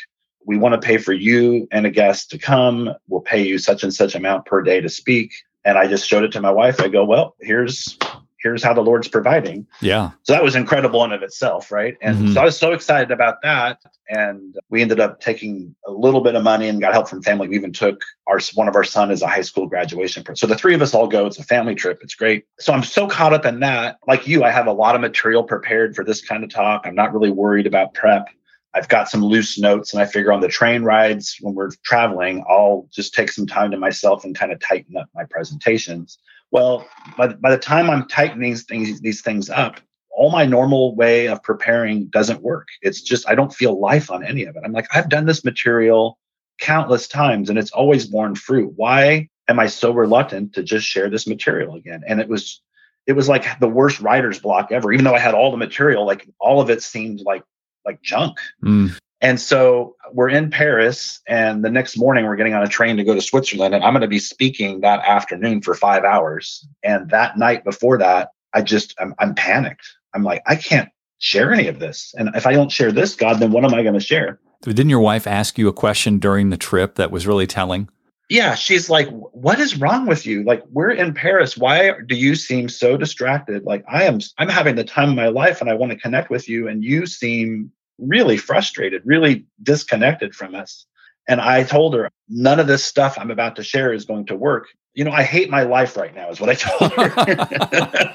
we 0.46 0.58
want 0.58 0.80
to 0.80 0.86
pay 0.86 0.98
for 0.98 1.14
you 1.14 1.68
and 1.72 1.86
a 1.86 1.92
guest 1.92 2.32
to 2.32 2.38
come. 2.38 2.94
We'll 3.08 3.22
pay 3.22 3.46
you 3.46 3.58
such 3.58 3.84
and 3.84 3.94
such 3.94 4.16
amount 4.16 4.46
per 4.46 4.62
day 4.62 4.82
to 4.82 4.90
speak. 4.90 5.34
And 5.64 5.78
I 5.78 5.88
just 5.88 6.08
showed 6.08 6.24
it 6.24 6.32
to 6.34 6.42
my 6.42 6.52
wife. 6.52 6.82
I 6.82 6.88
go, 6.88 7.06
well, 7.06 7.36
here's 7.40 7.98
here's 8.42 8.64
how 8.64 8.74
the 8.74 8.82
Lord's 8.82 9.08
providing. 9.08 9.68
Yeah. 9.82 10.12
So 10.24 10.34
that 10.34 10.44
was 10.44 10.56
incredible 10.56 11.04
in 11.04 11.12
of 11.12 11.22
itself, 11.22 11.72
right? 11.72 11.96
And 12.02 12.18
mm-hmm. 12.18 12.34
so 12.34 12.42
I 12.42 12.46
was 12.46 12.58
so 12.58 12.74
excited 12.74 13.12
about 13.12 13.42
that. 13.44 13.80
And 14.10 14.58
we 14.70 14.82
ended 14.82 15.00
up 15.00 15.22
taking 15.22 15.76
a 15.86 15.92
little 15.92 16.22
bit 16.22 16.36
of 16.36 16.44
money 16.44 16.68
and 16.68 16.82
got 16.82 16.92
help 16.92 17.08
from 17.08 17.22
family. 17.22 17.48
We 17.48 17.56
even 17.56 17.72
took 17.72 18.02
our 18.28 18.40
one 18.56 18.68
of 18.68 18.76
our 18.76 18.84
son 18.84 19.12
as 19.12 19.22
a 19.22 19.28
high 19.28 19.42
school 19.42 19.68
graduation. 19.68 20.24
So 20.36 20.48
the 20.48 20.56
three 20.56 20.74
of 20.74 20.82
us 20.82 20.94
all 20.94 21.08
go. 21.08 21.28
It's 21.28 21.40
a 21.40 21.44
family 21.44 21.76
trip. 21.76 22.00
It's 22.02 22.16
great. 22.16 22.46
So 22.60 22.74
I'm 22.74 22.84
so 22.84 23.08
caught 23.08 23.34
up 23.34 23.46
in 23.46 23.60
that. 23.62 24.00
Like 24.08 24.28
you, 24.28 24.44
I 24.44 24.50
have 24.50 24.68
a 24.68 24.74
lot 24.74 24.96
of 24.96 25.02
material 25.02 25.44
prepared 25.44 25.96
for 25.96 26.04
this 26.04 26.22
kind 26.22 26.44
of 26.44 26.50
talk. 26.50 26.82
I'm 26.84 26.96
not 26.96 27.14
really 27.14 27.32
worried 27.32 27.68
about 27.68 27.94
prep. 27.94 28.28
I've 28.74 28.88
got 28.88 29.10
some 29.10 29.24
loose 29.24 29.60
notes, 29.60 29.94
and 29.94 30.02
I 30.02 30.06
figure 30.06 30.32
on 30.32 30.40
the 30.40 30.48
train 30.48 30.84
rides 30.84 31.38
when 31.42 31.56
we're 31.56 31.72
traveling, 31.84 32.44
I'll 32.50 32.88
just 32.92 33.14
take 33.14 33.30
some 33.30 33.46
time 33.46 33.72
to 33.72 33.78
myself 33.78 34.24
and 34.24 34.38
kind 34.38 34.52
of 34.52 34.60
tighten 34.60 34.96
up 34.96 35.10
my 35.14 35.26
presentations. 35.26 36.18
Well, 36.52 36.88
by 37.18 37.28
the, 37.28 37.36
by 37.36 37.52
the 37.52 37.58
time 37.58 37.90
I'm 37.90 38.08
tightening 38.08 38.50
these 38.50 38.64
things, 38.64 39.02
these 39.02 39.22
things 39.22 39.50
up, 39.50 39.80
all 40.12 40.32
my 40.32 40.46
normal 40.46 40.96
way 40.96 41.28
of 41.28 41.44
preparing 41.44 42.08
doesn't 42.08 42.42
work. 42.42 42.68
It's 42.82 43.02
just 43.02 43.28
I 43.28 43.36
don't 43.36 43.54
feel 43.54 43.80
life 43.80 44.12
on 44.12 44.24
any 44.24 44.44
of 44.44 44.56
it. 44.56 44.62
I'm 44.64 44.74
like 44.74 44.88
I've 44.94 45.10
done 45.10 45.26
this 45.26 45.44
material 45.44 46.18
countless 46.60 47.08
times, 47.08 47.50
and 47.50 47.58
it's 47.58 47.72
always 47.72 48.06
borne 48.06 48.36
fruit. 48.36 48.74
Why 48.76 49.30
am 49.48 49.60
I 49.60 49.68
so 49.68 49.92
reluctant 49.92 50.54
to 50.54 50.64
just 50.64 50.86
share 50.86 51.10
this 51.10 51.28
material 51.28 51.76
again? 51.76 52.04
And 52.08 52.20
it 52.20 52.28
was 52.28 52.62
it 53.08 53.14
was 53.14 53.28
like 53.28 53.60
the 53.60 53.68
worst 53.68 54.00
writer's 54.00 54.40
block 54.40 54.72
ever. 54.72 54.92
Even 54.94 55.06
though 55.06 55.16
I 55.16 55.20
had 55.20 55.34
all 55.34 55.52
the 55.52 55.58
material, 55.58 56.06
like 56.06 56.28
all 56.40 56.62
of 56.62 56.70
it 56.70 56.84
seemed 56.84 57.22
like 57.22 57.44
like 57.86 58.02
junk. 58.02 58.38
Mm. 58.64 58.98
And 59.22 59.40
so 59.40 59.96
we're 60.14 60.30
in 60.30 60.50
Paris, 60.50 61.22
and 61.28 61.64
the 61.64 61.70
next 61.70 61.96
morning 61.96 62.26
we're 62.26 62.36
getting 62.36 62.56
on 62.56 62.64
a 62.64 62.68
train 62.68 62.98
to 62.98 63.04
go 63.04 63.14
to 63.14 63.22
Switzerland, 63.22 63.76
and 63.76 63.84
I'm 63.84 63.94
going 63.94 64.02
to 64.02 64.08
be 64.08 64.20
speaking 64.20 64.82
that 64.82 65.08
afternoon 65.08 65.62
for 65.62 65.76
five 65.76 66.04
hours. 66.04 66.68
And 66.84 67.10
that 67.12 67.38
night 67.38 67.64
before 67.64 68.00
that, 68.00 68.30
I 68.54 68.64
just 68.64 68.96
I'm, 69.00 69.14
I'm 69.20 69.36
panicked. 69.36 69.88
I'm 70.16 70.24
like, 70.24 70.42
I 70.48 70.56
can't 70.56 70.90
share 71.20 71.54
any 71.54 71.68
of 71.68 71.80
this, 71.80 72.16
and 72.18 72.30
if 72.36 72.48
I 72.48 72.54
don't 72.54 72.72
share 72.72 72.92
this, 72.92 73.16
God, 73.16 73.40
then 73.40 73.52
what 73.52 73.64
am 73.64 73.76
I 73.76 73.84
going 73.84 73.94
to 73.94 74.00
share? 74.00 74.40
Didn't 74.64 74.90
your 74.90 75.00
wife 75.00 75.28
ask 75.28 75.58
you 75.58 75.68
a 75.68 75.74
question 75.74 76.18
during 76.18 76.50
the 76.50 76.58
trip 76.58 76.96
that 76.96 77.12
was 77.12 77.28
really 77.28 77.48
telling? 77.48 77.90
Yeah, 78.32 78.56
she's 78.56 78.90
like, 78.90 79.10
what 79.10 79.60
is 79.60 79.78
wrong 79.78 80.08
with 80.08 80.26
you? 80.26 80.44
Like, 80.44 80.64
we're 80.72 80.92
in 80.92 81.14
Paris. 81.14 81.58
Why 81.58 81.92
do 82.06 82.16
you 82.16 82.36
seem 82.36 82.70
so 82.70 82.96
distracted? 82.96 83.66
Like, 83.66 83.84
I 83.90 84.06
am, 84.06 84.20
I'm 84.38 84.48
having 84.48 84.76
the 84.76 84.86
time 84.86 85.10
of 85.10 85.16
my 85.18 85.28
life 85.28 85.60
and 85.60 85.70
I 85.70 85.74
want 85.74 85.92
to 85.92 85.98
connect 85.98 86.30
with 86.30 86.48
you. 86.48 86.70
And 86.70 86.82
you 86.82 87.06
seem 87.06 87.74
really 87.98 88.38
frustrated, 88.38 89.02
really 89.04 89.46
disconnected 89.62 90.34
from 90.34 90.56
us. 90.56 90.86
And 91.28 91.42
I 91.42 91.66
told 91.66 91.94
her, 91.94 92.10
none 92.30 92.62
of 92.62 92.68
this 92.68 92.86
stuff 92.86 93.18
I'm 93.20 93.32
about 93.32 93.58
to 93.58 93.66
share 93.66 93.92
is 93.92 94.06
going 94.06 94.28
to 94.28 94.36
work. 94.38 94.70
You 94.94 95.04
know, 95.04 95.12
I 95.12 95.24
hate 95.24 95.50
my 95.50 95.64
life 95.64 95.98
right 95.98 96.16
now, 96.16 96.30
is 96.30 96.40
what 96.40 96.50
I 96.50 96.54
told 96.54 96.94
her. 96.94 98.08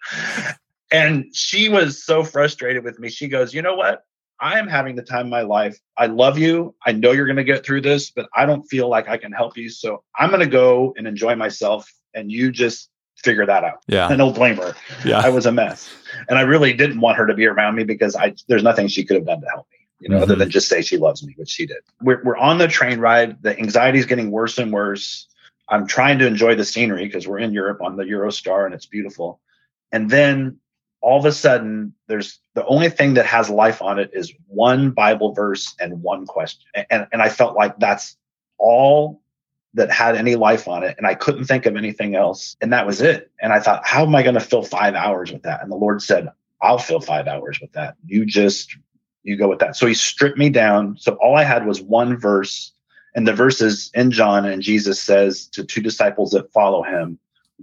and 0.90 1.26
she 1.34 1.68
was 1.68 2.02
so 2.02 2.24
frustrated 2.24 2.84
with 2.84 2.98
me. 2.98 3.10
She 3.10 3.28
goes, 3.28 3.52
You 3.52 3.60
know 3.60 3.76
what? 3.76 4.02
I 4.40 4.58
am 4.58 4.66
having 4.66 4.96
the 4.96 5.02
time 5.02 5.26
of 5.26 5.30
my 5.30 5.42
life. 5.42 5.78
I 5.96 6.06
love 6.06 6.38
you. 6.38 6.74
I 6.84 6.92
know 6.92 7.12
you're 7.12 7.26
going 7.26 7.36
to 7.36 7.44
get 7.44 7.64
through 7.64 7.82
this, 7.82 8.10
but 8.10 8.28
I 8.34 8.46
don't 8.46 8.62
feel 8.62 8.88
like 8.88 9.08
I 9.08 9.18
can 9.18 9.32
help 9.32 9.56
you. 9.56 9.68
So 9.68 10.02
I'm 10.18 10.30
going 10.30 10.40
to 10.40 10.46
go 10.46 10.94
and 10.96 11.06
enjoy 11.06 11.34
myself. 11.36 11.92
And 12.14 12.32
you 12.32 12.50
just 12.50 12.90
figure 13.16 13.46
that 13.46 13.64
out. 13.64 13.82
Yeah. 13.86 14.08
And 14.10 14.18
don't 14.18 14.34
blame 14.34 14.56
her. 14.56 14.74
Yeah. 15.04 15.20
I 15.20 15.28
was 15.28 15.46
a 15.46 15.52
mess. 15.52 15.88
And 16.28 16.38
I 16.38 16.42
really 16.42 16.72
didn't 16.72 17.00
want 17.00 17.18
her 17.18 17.26
to 17.26 17.34
be 17.34 17.46
around 17.46 17.76
me 17.76 17.84
because 17.84 18.16
I 18.16 18.34
there's 18.48 18.62
nothing 18.62 18.88
she 18.88 19.04
could 19.04 19.16
have 19.16 19.26
done 19.26 19.40
to 19.40 19.48
help 19.48 19.66
me, 19.70 19.78
you 20.00 20.08
know, 20.08 20.16
mm-hmm. 20.16 20.22
other 20.24 20.36
than 20.36 20.50
just 20.50 20.68
say 20.68 20.82
she 20.82 20.96
loves 20.96 21.24
me, 21.24 21.34
which 21.36 21.50
she 21.50 21.66
did. 21.66 21.78
We're, 22.00 22.22
we're 22.24 22.36
on 22.36 22.58
the 22.58 22.66
train 22.66 22.98
ride. 22.98 23.42
The 23.42 23.56
anxiety 23.58 23.98
is 23.98 24.06
getting 24.06 24.30
worse 24.30 24.58
and 24.58 24.72
worse. 24.72 25.28
I'm 25.68 25.86
trying 25.86 26.18
to 26.18 26.26
enjoy 26.26 26.56
the 26.56 26.64
scenery 26.64 27.04
because 27.04 27.28
we're 27.28 27.38
in 27.38 27.52
Europe 27.52 27.80
on 27.80 27.96
the 27.96 28.04
Eurostar 28.04 28.64
and 28.64 28.74
it's 28.74 28.86
beautiful. 28.86 29.40
And 29.92 30.10
then 30.10 30.58
all 31.00 31.18
of 31.18 31.24
a 31.24 31.32
sudden 31.32 31.94
there's 32.06 32.38
the 32.54 32.64
only 32.66 32.90
thing 32.90 33.14
that 33.14 33.26
has 33.26 33.48
life 33.48 33.80
on 33.82 33.98
it 33.98 34.10
is 34.12 34.32
one 34.46 34.90
bible 34.90 35.32
verse 35.32 35.74
and 35.80 36.02
one 36.02 36.26
question. 36.26 36.62
And, 36.90 37.06
and 37.12 37.22
i 37.22 37.28
felt 37.28 37.56
like 37.56 37.78
that's 37.78 38.16
all 38.58 39.22
that 39.74 39.90
had 39.90 40.16
any 40.16 40.34
life 40.36 40.68
on 40.68 40.82
it 40.82 40.94
and 40.98 41.06
i 41.06 41.14
couldn't 41.14 41.44
think 41.44 41.66
of 41.66 41.76
anything 41.76 42.14
else 42.14 42.56
and 42.60 42.72
that 42.72 42.86
was 42.86 43.00
it. 43.00 43.30
And 43.40 43.52
i 43.52 43.60
thought 43.60 43.86
how 43.86 44.04
am 44.04 44.14
i 44.14 44.22
going 44.22 44.34
to 44.34 44.40
fill 44.40 44.62
five 44.62 44.94
hours 44.94 45.32
with 45.32 45.42
that? 45.42 45.62
And 45.62 45.70
the 45.70 45.76
lord 45.76 46.02
said 46.02 46.28
i'll 46.62 46.78
fill 46.78 47.00
five 47.00 47.26
hours 47.26 47.60
with 47.60 47.72
that. 47.72 47.96
You 48.06 48.24
just 48.26 48.76
you 49.22 49.36
go 49.36 49.48
with 49.48 49.58
that. 49.58 49.76
So 49.76 49.86
he 49.86 49.92
stripped 49.92 50.38
me 50.38 50.48
down. 50.48 50.96
So 50.98 51.16
all 51.20 51.36
i 51.36 51.44
had 51.44 51.66
was 51.66 51.80
one 51.80 52.16
verse 52.16 52.72
and 53.14 53.26
the 53.26 53.32
verses 53.32 53.90
in 53.94 54.10
john 54.10 54.44
and 54.44 54.62
jesus 54.62 55.00
says 55.00 55.46
to 55.48 55.64
two 55.64 55.80
disciples 55.80 56.30
that 56.30 56.52
follow 56.52 56.82
him 56.82 57.18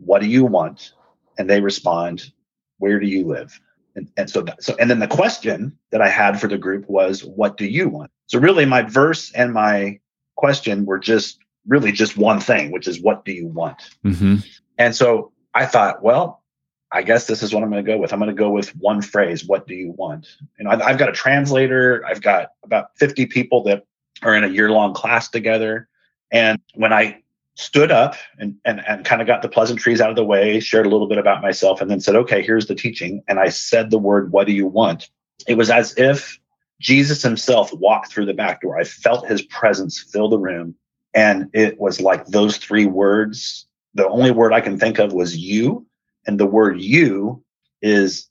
what 0.06 0.22
do 0.22 0.28
you 0.28 0.46
want? 0.46 0.94
And 1.38 1.50
they 1.50 1.62
respond 1.62 2.32
where 2.80 3.00
do 3.00 3.08
you 3.08 3.26
live? 3.26 3.60
And, 3.96 4.10
and 4.16 4.30
so, 4.30 4.42
that, 4.42 4.64
so, 4.64 4.76
and 4.80 4.90
then 4.90 5.00
the 5.00 5.08
question 5.08 5.78
that 5.92 6.02
I 6.02 6.10
had 6.10 6.40
for 6.40 6.48
the 6.48 6.58
group 6.58 6.88
was, 6.88 7.24
what 7.24 7.58
do 7.58 7.66
you 7.66 7.90
want? 7.90 8.12
So 8.28 8.40
really 8.40 8.66
my 8.66 8.84
verse 8.84 9.32
and 9.34 9.54
my 9.54 10.00
question 10.36 10.86
were 10.86 11.00
just 11.00 11.40
really 11.68 11.92
just 11.92 12.16
one 12.16 12.40
thing, 12.40 12.72
which 12.72 12.88
is 12.88 13.02
what 13.02 13.26
do 13.26 13.32
you 13.32 13.48
want? 13.48 13.90
Mm-hmm. 14.06 14.38
And 14.78 14.96
so 14.96 15.32
I 15.54 15.66
thought, 15.66 16.04
well, 16.04 16.44
I 16.92 17.02
guess 17.02 17.28
this 17.28 17.44
is 17.44 17.54
what 17.54 17.64
I'm 17.64 17.70
going 17.70 17.84
to 17.84 17.92
go 17.92 17.98
with. 17.98 18.14
I'm 18.14 18.20
going 18.20 18.30
to 18.30 18.36
go 18.36 18.50
with 18.50 18.70
one 18.78 19.02
phrase. 19.02 19.46
What 19.46 19.68
do 19.68 19.76
you 19.76 19.92
want? 19.92 20.28
And 20.58 20.70
I've, 20.70 20.82
I've 20.82 20.98
got 20.98 21.10
a 21.10 21.14
translator. 21.14 22.06
I've 22.06 22.22
got 22.22 22.50
about 22.64 22.98
50 22.98 23.26
people 23.26 23.64
that 23.64 23.86
are 24.22 24.36
in 24.36 24.44
a 24.44 24.48
year 24.48 24.70
long 24.72 24.94
class 24.94 25.28
together. 25.28 25.90
And 26.32 26.60
when 26.76 26.94
I 26.94 27.24
stood 27.58 27.92
up 27.92 28.16
and, 28.38 28.56
and, 28.66 28.82
and 28.88 29.04
kind 29.04 29.20
of 29.20 29.28
got 29.28 29.42
the 29.42 29.50
pleasantries 29.50 30.00
out 30.00 30.12
of 30.12 30.16
the 30.16 30.24
way, 30.24 30.60
shared 30.60 30.86
a 30.86 30.90
little 30.90 31.08
bit 31.08 31.18
about 31.18 31.42
myself, 31.42 31.82
and 31.82 31.90
then 31.90 32.00
said, 32.00 32.16
okay, 32.16 32.44
here's 32.44 32.68
the 32.68 32.76
teaching. 32.76 33.24
And 33.28 33.40
I 33.40 33.50
said 33.50 33.90
the 33.90 33.98
word, 33.98 34.32
what 34.32 34.46
do 34.46 34.54
you 34.54 34.68
want? 34.68 35.10
It 35.48 35.56
was 35.56 35.72
as 35.72 35.98
if 35.98 36.40
Jesus 36.80 37.24
himself 37.24 37.74
walked 37.74 38.12
through 38.12 38.28
the 38.28 38.34
back 38.36 38.62
door. 38.62 38.80
I 38.80 38.84
felt 38.84 39.28
his 39.28 39.42
presence 39.42 40.00
fill 40.00 40.30
the 40.30 40.38
room. 40.38 40.76
And 41.16 41.50
it 41.52 41.80
was 41.80 42.00
like 42.00 42.28
those 42.28 42.58
three 42.58 42.86
words. 42.86 43.66
The 43.96 44.08
only 44.08 44.30
word 44.30 44.54
I 44.54 44.62
can 44.62 44.78
think 44.78 45.00
of 45.00 45.12
was 45.12 45.36
you. 45.36 45.86
And 46.28 46.40
the 46.40 46.46
word 46.46 46.80
you 46.80 47.44
is 47.82 48.30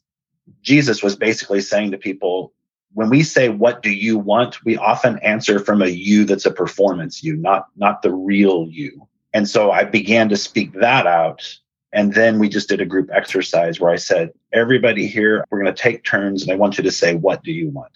Jesus 0.62 1.02
was 1.02 1.16
basically 1.16 1.60
saying 1.60 1.90
to 1.90 1.98
people, 1.98 2.52
when 2.92 3.10
we 3.10 3.24
say 3.24 3.48
what 3.48 3.82
do 3.82 3.90
you 3.90 4.16
want 4.16 4.64
we 4.64 4.76
often 4.76 5.18
answer 5.18 5.58
from 5.58 5.82
a 5.82 5.88
you 5.88 6.24
that's 6.24 6.46
a 6.46 6.50
performance 6.50 7.22
you 7.22 7.36
not 7.36 7.66
not 7.76 8.00
the 8.00 8.14
real 8.14 8.66
you 8.70 9.06
and 9.36 9.46
so 9.46 9.70
I 9.70 9.84
began 9.84 10.30
to 10.30 10.36
speak 10.36 10.72
that 10.80 11.06
out. 11.06 11.58
And 11.92 12.14
then 12.14 12.38
we 12.38 12.48
just 12.48 12.70
did 12.70 12.80
a 12.80 12.86
group 12.86 13.10
exercise 13.12 13.78
where 13.78 13.90
I 13.90 13.96
said, 13.96 14.30
everybody 14.54 15.06
here, 15.06 15.44
we're 15.50 15.62
going 15.62 15.74
to 15.74 15.78
take 15.78 16.04
turns 16.04 16.42
and 16.42 16.50
I 16.50 16.54
want 16.54 16.78
you 16.78 16.84
to 16.84 16.90
say, 16.90 17.16
what 17.16 17.42
do 17.42 17.52
you 17.52 17.68
want? 17.68 17.92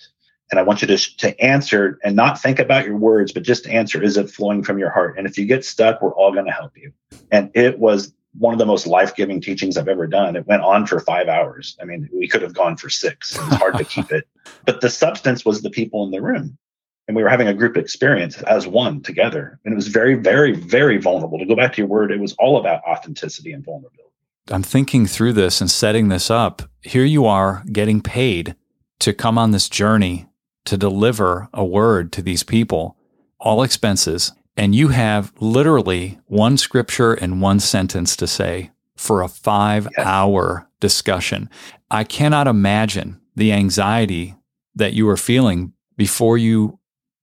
And 0.51 0.61
I 0.61 0.63
want 0.63 0.83
you 0.83 0.89
to, 0.89 1.17
to 1.17 1.41
answer 1.41 1.99
and 2.05 2.15
not 2.15 2.43
think 2.43 2.59
about 2.59 2.85
your 2.85 2.99
words, 2.99 3.33
but 3.33 3.43
just 3.43 3.67
answer, 3.69 4.03
is 4.03 4.19
it 4.19 4.29
flowing 4.29 4.63
from 4.63 4.79
your 4.79 4.91
heart? 4.91 5.17
And 5.17 5.27
if 5.27 5.39
you 5.39 5.47
get 5.47 5.65
stuck, 5.65 6.03
we're 6.03 6.13
all 6.13 6.31
going 6.31 6.45
to 6.45 6.53
help 6.53 6.77
you. 6.77 6.93
And 7.31 7.51
it 7.55 7.79
was 7.79 8.13
one 8.39 8.53
of 8.53 8.59
the 8.59 8.67
most 8.67 8.87
life-giving 8.87 9.41
teachings 9.41 9.79
I've 9.79 9.89
ever 9.89 10.07
done. 10.07 10.37
It 10.37 10.47
went 10.47 10.63
on 10.63 10.85
for 10.85 11.01
five 11.01 11.29
hours. 11.29 11.75
I 11.81 11.87
mean, 11.87 12.07
we 12.13 12.29
could 12.29 12.43
have 12.43 12.53
gone 12.53 12.77
for 12.77 12.91
six. 12.91 13.35
It 13.35 13.47
was 13.47 13.55
hard 13.55 13.79
to 13.79 13.85
keep 13.85 14.13
it. 14.13 14.29
But 14.67 14.83
the 14.83 14.91
substance 14.91 15.43
was 15.45 15.63
the 15.63 15.71
people 15.71 16.05
in 16.05 16.11
the 16.11 16.21
room 16.21 16.59
and 17.09 17.17
we 17.17 17.23
were 17.23 17.29
having 17.29 17.49
a 17.49 17.55
group 17.55 17.77
experience 17.77 18.41
as 18.43 18.67
one 18.67 19.03
together. 19.03 19.59
And 19.65 19.73
it 19.73 19.77
was 19.77 19.89
very, 19.89 20.15
very, 20.15 20.53
very 20.53 20.99
vulnerable. 20.99 21.39
To 21.39 21.47
go 21.47 21.57
back 21.57 21.73
to 21.75 21.79
your 21.79 21.89
word, 21.89 22.13
it 22.13 22.21
was 22.21 22.35
all 22.35 22.59
about 22.59 22.83
authenticity 22.85 23.53
and 23.53 23.65
vulnerability. 23.65 24.11
I'm 24.51 24.63
thinking 24.63 25.07
through 25.07 25.35
this 25.35 25.61
and 25.61 25.71
setting 25.71 26.09
this 26.09 26.31
up. 26.31 26.63
Here 26.83 27.05
you 27.05 27.27
are 27.27 27.63
getting 27.73 28.01
paid 28.01 28.57
to 29.01 29.13
come 29.13 29.39
on 29.39 29.51
this 29.51 29.69
journey 29.69 30.27
to 30.65 30.77
deliver 30.77 31.49
a 31.55 31.65
word 31.65 32.13
to 32.13 32.23
these 32.23 32.43
people, 32.43 32.97
all 33.39 33.63
expenses. 33.63 34.33
And 34.57 34.75
you 34.75 34.89
have 34.89 35.33
literally 35.41 36.19
one 36.27 36.57
scripture 36.57 37.15
and 37.15 37.41
one 37.41 37.61
sentence 37.61 38.17
to 38.17 38.27
say 38.27 38.71
for 38.97 39.23
a 39.23 39.29
five 39.29 39.89
yes. 39.97 40.07
hour 40.07 40.69
discussion. 40.81 41.49
I 41.91 42.05
cannot 42.05 42.47
imagine 42.47 43.21
the 43.37 43.53
anxiety 43.53 44.35
that 44.75 44.93
you 44.93 45.07
were 45.07 45.17
feeling 45.17 45.73
before 45.97 46.37
you 46.37 46.79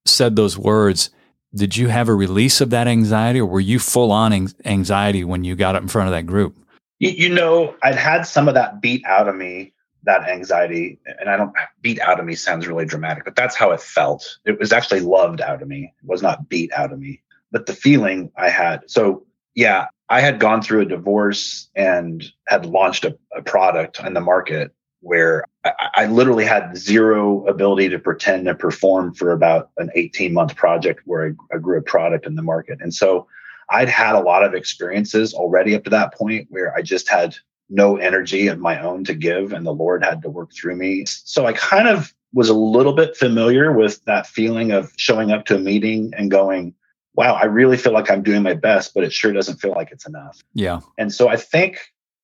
said 0.07 0.35
those 0.35 0.57
words, 0.57 1.09
did 1.53 1.75
you 1.77 1.87
have 1.87 2.09
a 2.09 2.13
release 2.13 2.61
of 2.61 2.69
that 2.71 2.87
anxiety 2.87 3.39
or 3.39 3.45
were 3.45 3.59
you 3.59 3.79
full 3.79 4.11
on 4.11 4.47
anxiety 4.65 5.23
when 5.23 5.43
you 5.43 5.55
got 5.55 5.75
up 5.75 5.81
in 5.81 5.87
front 5.87 6.07
of 6.07 6.13
that 6.13 6.25
group? 6.25 6.57
You, 6.99 7.09
you 7.09 7.29
know, 7.29 7.75
I'd 7.83 7.95
had 7.95 8.23
some 8.23 8.47
of 8.47 8.53
that 8.55 8.81
beat 8.81 9.05
out 9.05 9.27
of 9.27 9.35
me, 9.35 9.73
that 10.03 10.27
anxiety. 10.27 10.99
And 11.19 11.29
I 11.29 11.37
don't 11.37 11.53
beat 11.81 11.99
out 11.99 12.19
of 12.19 12.25
me 12.25 12.35
sounds 12.35 12.67
really 12.67 12.85
dramatic, 12.85 13.23
but 13.23 13.35
that's 13.35 13.55
how 13.55 13.71
it 13.71 13.81
felt. 13.81 14.37
It 14.45 14.59
was 14.59 14.73
actually 14.73 15.01
loved 15.01 15.41
out 15.41 15.61
of 15.61 15.67
me, 15.67 15.93
it 16.01 16.07
was 16.07 16.21
not 16.21 16.49
beat 16.49 16.71
out 16.73 16.91
of 16.91 16.99
me. 16.99 17.21
But 17.51 17.65
the 17.65 17.73
feeling 17.73 18.31
I 18.35 18.49
had. 18.49 18.81
So, 18.87 19.25
yeah, 19.55 19.87
I 20.09 20.19
had 20.19 20.39
gone 20.39 20.61
through 20.61 20.81
a 20.81 20.85
divorce 20.85 21.69
and 21.75 22.23
had 22.47 22.65
launched 22.65 23.05
a, 23.05 23.17
a 23.35 23.41
product 23.41 23.99
in 23.99 24.13
the 24.13 24.21
market 24.21 24.73
where 25.01 25.43
I, 25.63 25.71
I, 25.95 26.05
literally 26.07 26.45
had 26.45 26.75
zero 26.75 27.45
ability 27.47 27.89
to 27.89 27.99
pretend 27.99 28.47
and 28.47 28.57
perform 28.57 29.13
for 29.13 29.31
about 29.31 29.69
an 29.77 29.91
18 29.95 30.33
month 30.33 30.55
project 30.55 31.01
where 31.05 31.27
I, 31.27 31.55
I, 31.55 31.59
grew 31.59 31.77
a 31.77 31.81
product 31.81 32.25
in 32.25 32.35
the 32.35 32.41
market. 32.41 32.79
And 32.81 32.93
so 32.93 33.27
I'd 33.69 33.89
had 33.89 34.15
a 34.15 34.19
lot 34.19 34.43
of 34.43 34.53
experiences 34.53 35.33
already 35.33 35.75
up 35.75 35.83
to 35.83 35.89
that 35.91 36.13
point 36.13 36.47
where 36.49 36.75
I 36.75 36.81
just 36.81 37.09
had 37.09 37.35
no 37.69 37.97
energy 37.97 38.47
of 38.47 38.59
my 38.59 38.81
own 38.81 39.03
to 39.05 39.13
give 39.13 39.53
and 39.53 39.65
the 39.65 39.73
Lord 39.73 40.03
had 40.03 40.21
to 40.23 40.29
work 40.29 40.53
through 40.53 40.77
me. 40.77 41.05
So 41.05 41.45
I 41.45 41.53
kind 41.53 41.87
of 41.87 42.13
was 42.33 42.49
a 42.49 42.53
little 42.53 42.93
bit 42.93 43.15
familiar 43.15 43.71
with 43.71 44.03
that 44.05 44.27
feeling 44.27 44.71
of 44.71 44.91
showing 44.97 45.31
up 45.31 45.45
to 45.45 45.55
a 45.55 45.59
meeting 45.59 46.13
and 46.17 46.31
going, 46.31 46.73
wow, 47.13 47.33
I 47.33 47.45
really 47.45 47.77
feel 47.77 47.93
like 47.93 48.11
I'm 48.11 48.23
doing 48.23 48.43
my 48.43 48.53
best, 48.53 48.93
but 48.93 49.03
it 49.03 49.11
sure 49.11 49.33
doesn't 49.33 49.57
feel 49.57 49.71
like 49.71 49.91
it's 49.91 50.07
enough. 50.07 50.43
Yeah. 50.53 50.81
And 50.97 51.13
so 51.13 51.29
I 51.29 51.35
think 51.35 51.79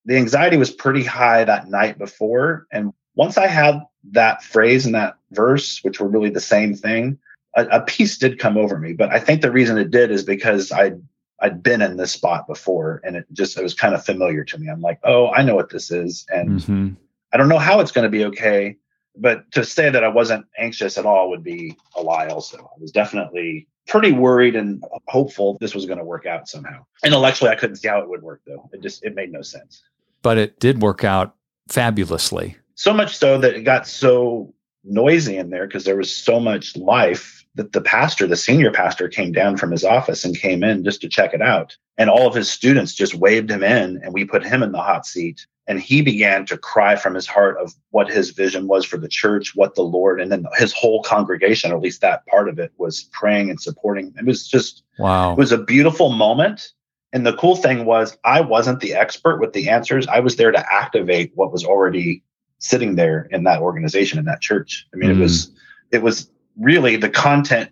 the 0.06 0.18
anxiety 0.18 0.58
was 0.58 0.72
pretty 0.72 1.04
high 1.04 1.44
that 1.44 1.70
night 1.70 1.98
before. 1.98 2.68
And 2.72 2.94
once 3.16 3.38
I 3.38 3.48
had 3.48 3.82
that 4.12 4.44
phrase 4.44 4.86
and 4.86 4.96
that 4.96 5.18
verse, 5.32 5.84
which 5.84 6.00
were 6.00 6.08
really 6.08 6.30
the 6.30 6.42
same 6.42 6.76
thing, 6.76 7.18
a, 7.56 7.66
a 7.68 7.82
peace 7.82 8.18
did 8.18 8.40
come 8.40 8.58
over 8.58 8.78
me. 8.78 8.94
But 8.94 9.12
I 9.12 9.20
think 9.20 9.42
the 9.42 9.52
reason 9.52 9.78
it 9.78 9.92
did 9.92 10.12
is 10.12 10.24
because 10.24 10.72
I 10.72 10.94
I'd 11.40 11.64
been 11.64 11.82
in 11.82 11.98
this 11.98 12.12
spot 12.12 12.48
before 12.48 13.02
and 13.04 13.18
it 13.18 13.26
just 13.34 13.58
it 13.58 13.64
was 13.64 13.74
kind 13.74 13.96
of 13.96 14.06
familiar 14.06 14.44
to 14.46 14.58
me. 14.58 14.70
I'm 14.70 14.82
like, 14.82 15.00
oh, 15.04 15.32
I 15.32 15.44
know 15.44 15.56
what 15.56 15.70
this 15.70 15.92
is. 15.92 16.26
And 16.30 16.60
mm-hmm. 16.60 16.90
I 17.34 17.38
don't 17.38 17.50
know 17.50 17.60
how 17.60 17.80
it's 17.80 17.92
going 17.92 18.04
to 18.04 18.10
be 18.10 18.26
okay. 18.26 18.78
But 19.16 19.52
to 19.52 19.64
say 19.64 19.90
that 19.90 20.04
I 20.04 20.08
wasn't 20.08 20.46
anxious 20.58 20.98
at 20.98 21.06
all 21.06 21.30
would 21.30 21.44
be 21.44 21.78
a 21.96 22.02
lie 22.02 22.28
also. 22.28 22.58
I 22.58 22.82
was 22.82 22.92
definitely 22.92 23.68
pretty 23.86 24.12
worried 24.12 24.56
and 24.56 24.84
hopeful 25.08 25.58
this 25.60 25.76
was 25.76 25.86
going 25.86 26.00
to 26.00 26.06
work 26.06 26.26
out 26.26 26.48
somehow. 26.48 26.86
Intellectually, 27.06 27.52
I 27.52 27.56
couldn't 27.56 27.76
see 27.76 27.90
how 27.90 28.00
it 28.00 28.10
would 28.10 28.24
work 28.24 28.42
though. 28.48 28.70
It 28.74 28.82
just 28.82 29.04
it 29.04 29.14
made 29.14 29.32
no 29.32 29.42
sense 29.42 29.84
but 30.24 30.40
it 30.40 30.60
did 30.60 30.82
work 30.82 31.04
out 31.04 31.36
fabulously. 31.70 32.58
So 32.76 32.94
much 32.94 33.16
so 33.16 33.38
that 33.38 33.54
it 33.56 33.62
got 33.62 33.88
so 33.88 34.54
noisy 34.84 35.38
in 35.38 35.52
there 35.52 35.68
because 35.68 35.84
there 35.86 35.96
was 35.96 36.14
so 36.14 36.40
much 36.40 36.76
life 36.76 37.46
that 37.56 37.72
the 37.72 37.82
pastor, 37.82 38.26
the 38.26 38.36
senior 38.36 38.72
pastor, 38.72 39.08
came 39.08 39.32
down 39.32 39.58
from 39.58 39.70
his 39.70 39.84
office 39.84 40.26
and 40.26 40.36
came 40.36 40.64
in 40.64 40.84
just 40.84 41.02
to 41.02 41.08
check 41.08 41.36
it 41.36 41.42
out. 41.42 41.78
and 41.98 42.10
all 42.10 42.28
of 42.28 42.34
his 42.34 42.50
students 42.50 42.94
just 42.94 43.14
waved 43.16 43.52
him 43.52 43.64
in 43.64 44.00
and 44.04 44.14
we 44.14 44.26
put 44.26 44.44
him 44.44 44.64
in 44.64 44.72
the 44.72 44.82
hot 44.82 45.06
seat 45.06 45.46
and 45.68 45.80
he 45.80 46.02
began 46.02 46.46
to 46.46 46.58
cry 46.58 46.96
from 46.96 47.14
his 47.14 47.28
heart 47.28 47.58
of 47.58 47.74
what 47.92 48.10
his 48.10 48.32
vision 48.32 48.68
was 48.68 48.86
for 48.86 48.98
the 48.98 49.08
church 49.08 49.56
what 49.56 49.76
the 49.76 49.84
lord 49.84 50.20
and 50.20 50.32
then 50.32 50.46
his 50.58 50.74
whole 50.74 51.02
congregation 51.04 51.72
or 51.72 51.76
at 51.76 51.82
least 51.82 52.02
that 52.02 52.26
part 52.28 52.50
of 52.50 52.60
it 52.60 52.72
was 52.78 53.10
praying 53.12 53.50
and 53.50 53.62
supporting 53.62 54.14
it 54.18 54.26
was 54.26 54.48
just 54.48 54.84
wow 55.00 55.32
it 55.34 55.38
was 55.38 55.52
a 55.52 55.58
beautiful 55.58 56.10
moment 56.12 56.74
and 57.14 57.26
the 57.26 57.36
cool 57.38 57.56
thing 57.56 57.86
was 57.86 58.18
i 58.26 58.42
wasn't 58.42 58.80
the 58.82 58.94
expert 58.94 59.40
with 59.40 59.54
the 59.54 59.70
answers 59.70 60.08
i 60.08 60.20
was 60.20 60.36
there 60.36 60.52
to 60.52 60.74
activate 60.74 61.32
what 61.36 61.52
was 61.52 61.64
already 61.64 62.24
sitting 62.60 62.96
there 62.96 63.28
in 63.32 63.44
that 63.44 63.62
organization 63.62 64.20
in 64.20 64.26
that 64.26 64.42
church 64.42 64.86
i 64.94 64.98
mean 64.98 65.10
mm. 65.10 65.18
it 65.18 65.20
was 65.20 65.52
it 65.92 66.02
was 66.02 66.30
really 66.58 66.96
the 66.96 67.10
content 67.10 67.70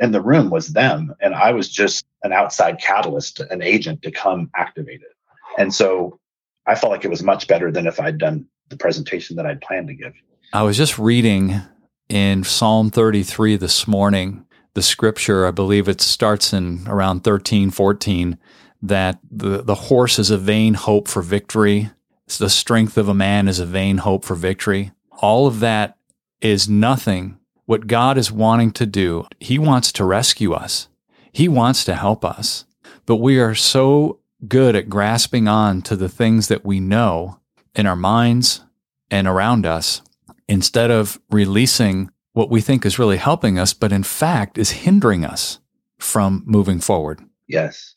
in 0.00 0.12
the 0.12 0.20
room 0.20 0.50
was 0.50 0.68
them 0.68 1.14
and 1.20 1.34
i 1.34 1.52
was 1.52 1.68
just 1.68 2.06
an 2.22 2.32
outside 2.32 2.80
catalyst 2.80 3.40
an 3.40 3.62
agent 3.62 4.00
to 4.02 4.10
come 4.10 4.50
activate 4.56 5.00
it 5.02 5.16
and 5.58 5.74
so 5.74 6.18
I 6.66 6.74
felt 6.74 6.90
like 6.90 7.04
it 7.04 7.10
was 7.10 7.22
much 7.22 7.46
better 7.46 7.70
than 7.70 7.86
if 7.86 8.00
I'd 8.00 8.18
done 8.18 8.46
the 8.68 8.76
presentation 8.76 9.36
that 9.36 9.46
I'd 9.46 9.60
planned 9.60 9.88
to 9.88 9.94
give. 9.94 10.14
I 10.52 10.62
was 10.62 10.76
just 10.76 10.98
reading 10.98 11.60
in 12.08 12.44
Psalm 12.44 12.90
33 12.90 13.56
this 13.56 13.86
morning, 13.86 14.46
the 14.74 14.82
scripture, 14.82 15.46
I 15.46 15.50
believe 15.50 15.88
it 15.88 16.00
starts 16.00 16.52
in 16.52 16.86
around 16.86 17.22
13, 17.22 17.70
14, 17.70 18.38
that 18.84 19.18
the, 19.30 19.62
the 19.62 19.74
horse 19.74 20.18
is 20.18 20.30
a 20.30 20.38
vain 20.38 20.74
hope 20.74 21.08
for 21.08 21.22
victory. 21.22 21.90
The 22.38 22.50
strength 22.50 22.96
of 22.98 23.08
a 23.08 23.14
man 23.14 23.48
is 23.48 23.58
a 23.58 23.66
vain 23.66 23.98
hope 23.98 24.24
for 24.24 24.34
victory. 24.34 24.92
All 25.10 25.46
of 25.46 25.60
that 25.60 25.96
is 26.40 26.68
nothing. 26.68 27.38
What 27.64 27.86
God 27.86 28.18
is 28.18 28.30
wanting 28.30 28.72
to 28.72 28.86
do, 28.86 29.26
He 29.40 29.58
wants 29.58 29.90
to 29.92 30.04
rescue 30.04 30.52
us. 30.52 30.88
He 31.32 31.48
wants 31.48 31.84
to 31.84 31.94
help 31.94 32.24
us. 32.24 32.66
But 33.06 33.16
we 33.16 33.40
are 33.40 33.54
so 33.54 34.20
good 34.46 34.76
at 34.76 34.90
grasping 34.90 35.48
on 35.48 35.80
to 35.82 35.96
the 35.96 36.08
things 36.08 36.48
that 36.48 36.64
we 36.64 36.78
know 36.78 37.40
in 37.74 37.86
our 37.86 37.96
minds 37.96 38.62
and 39.10 39.26
around 39.26 39.64
us 39.64 40.02
instead 40.46 40.90
of 40.90 41.18
releasing 41.30 42.10
what 42.34 42.50
we 42.50 42.60
think 42.60 42.84
is 42.84 42.98
really 42.98 43.16
helping 43.16 43.58
us, 43.58 43.72
but 43.72 43.92
in 43.92 44.02
fact 44.02 44.58
is 44.58 44.70
hindering 44.70 45.24
us 45.24 45.60
from 45.98 46.42
moving 46.44 46.80
forward. 46.80 47.22
Yes. 47.46 47.93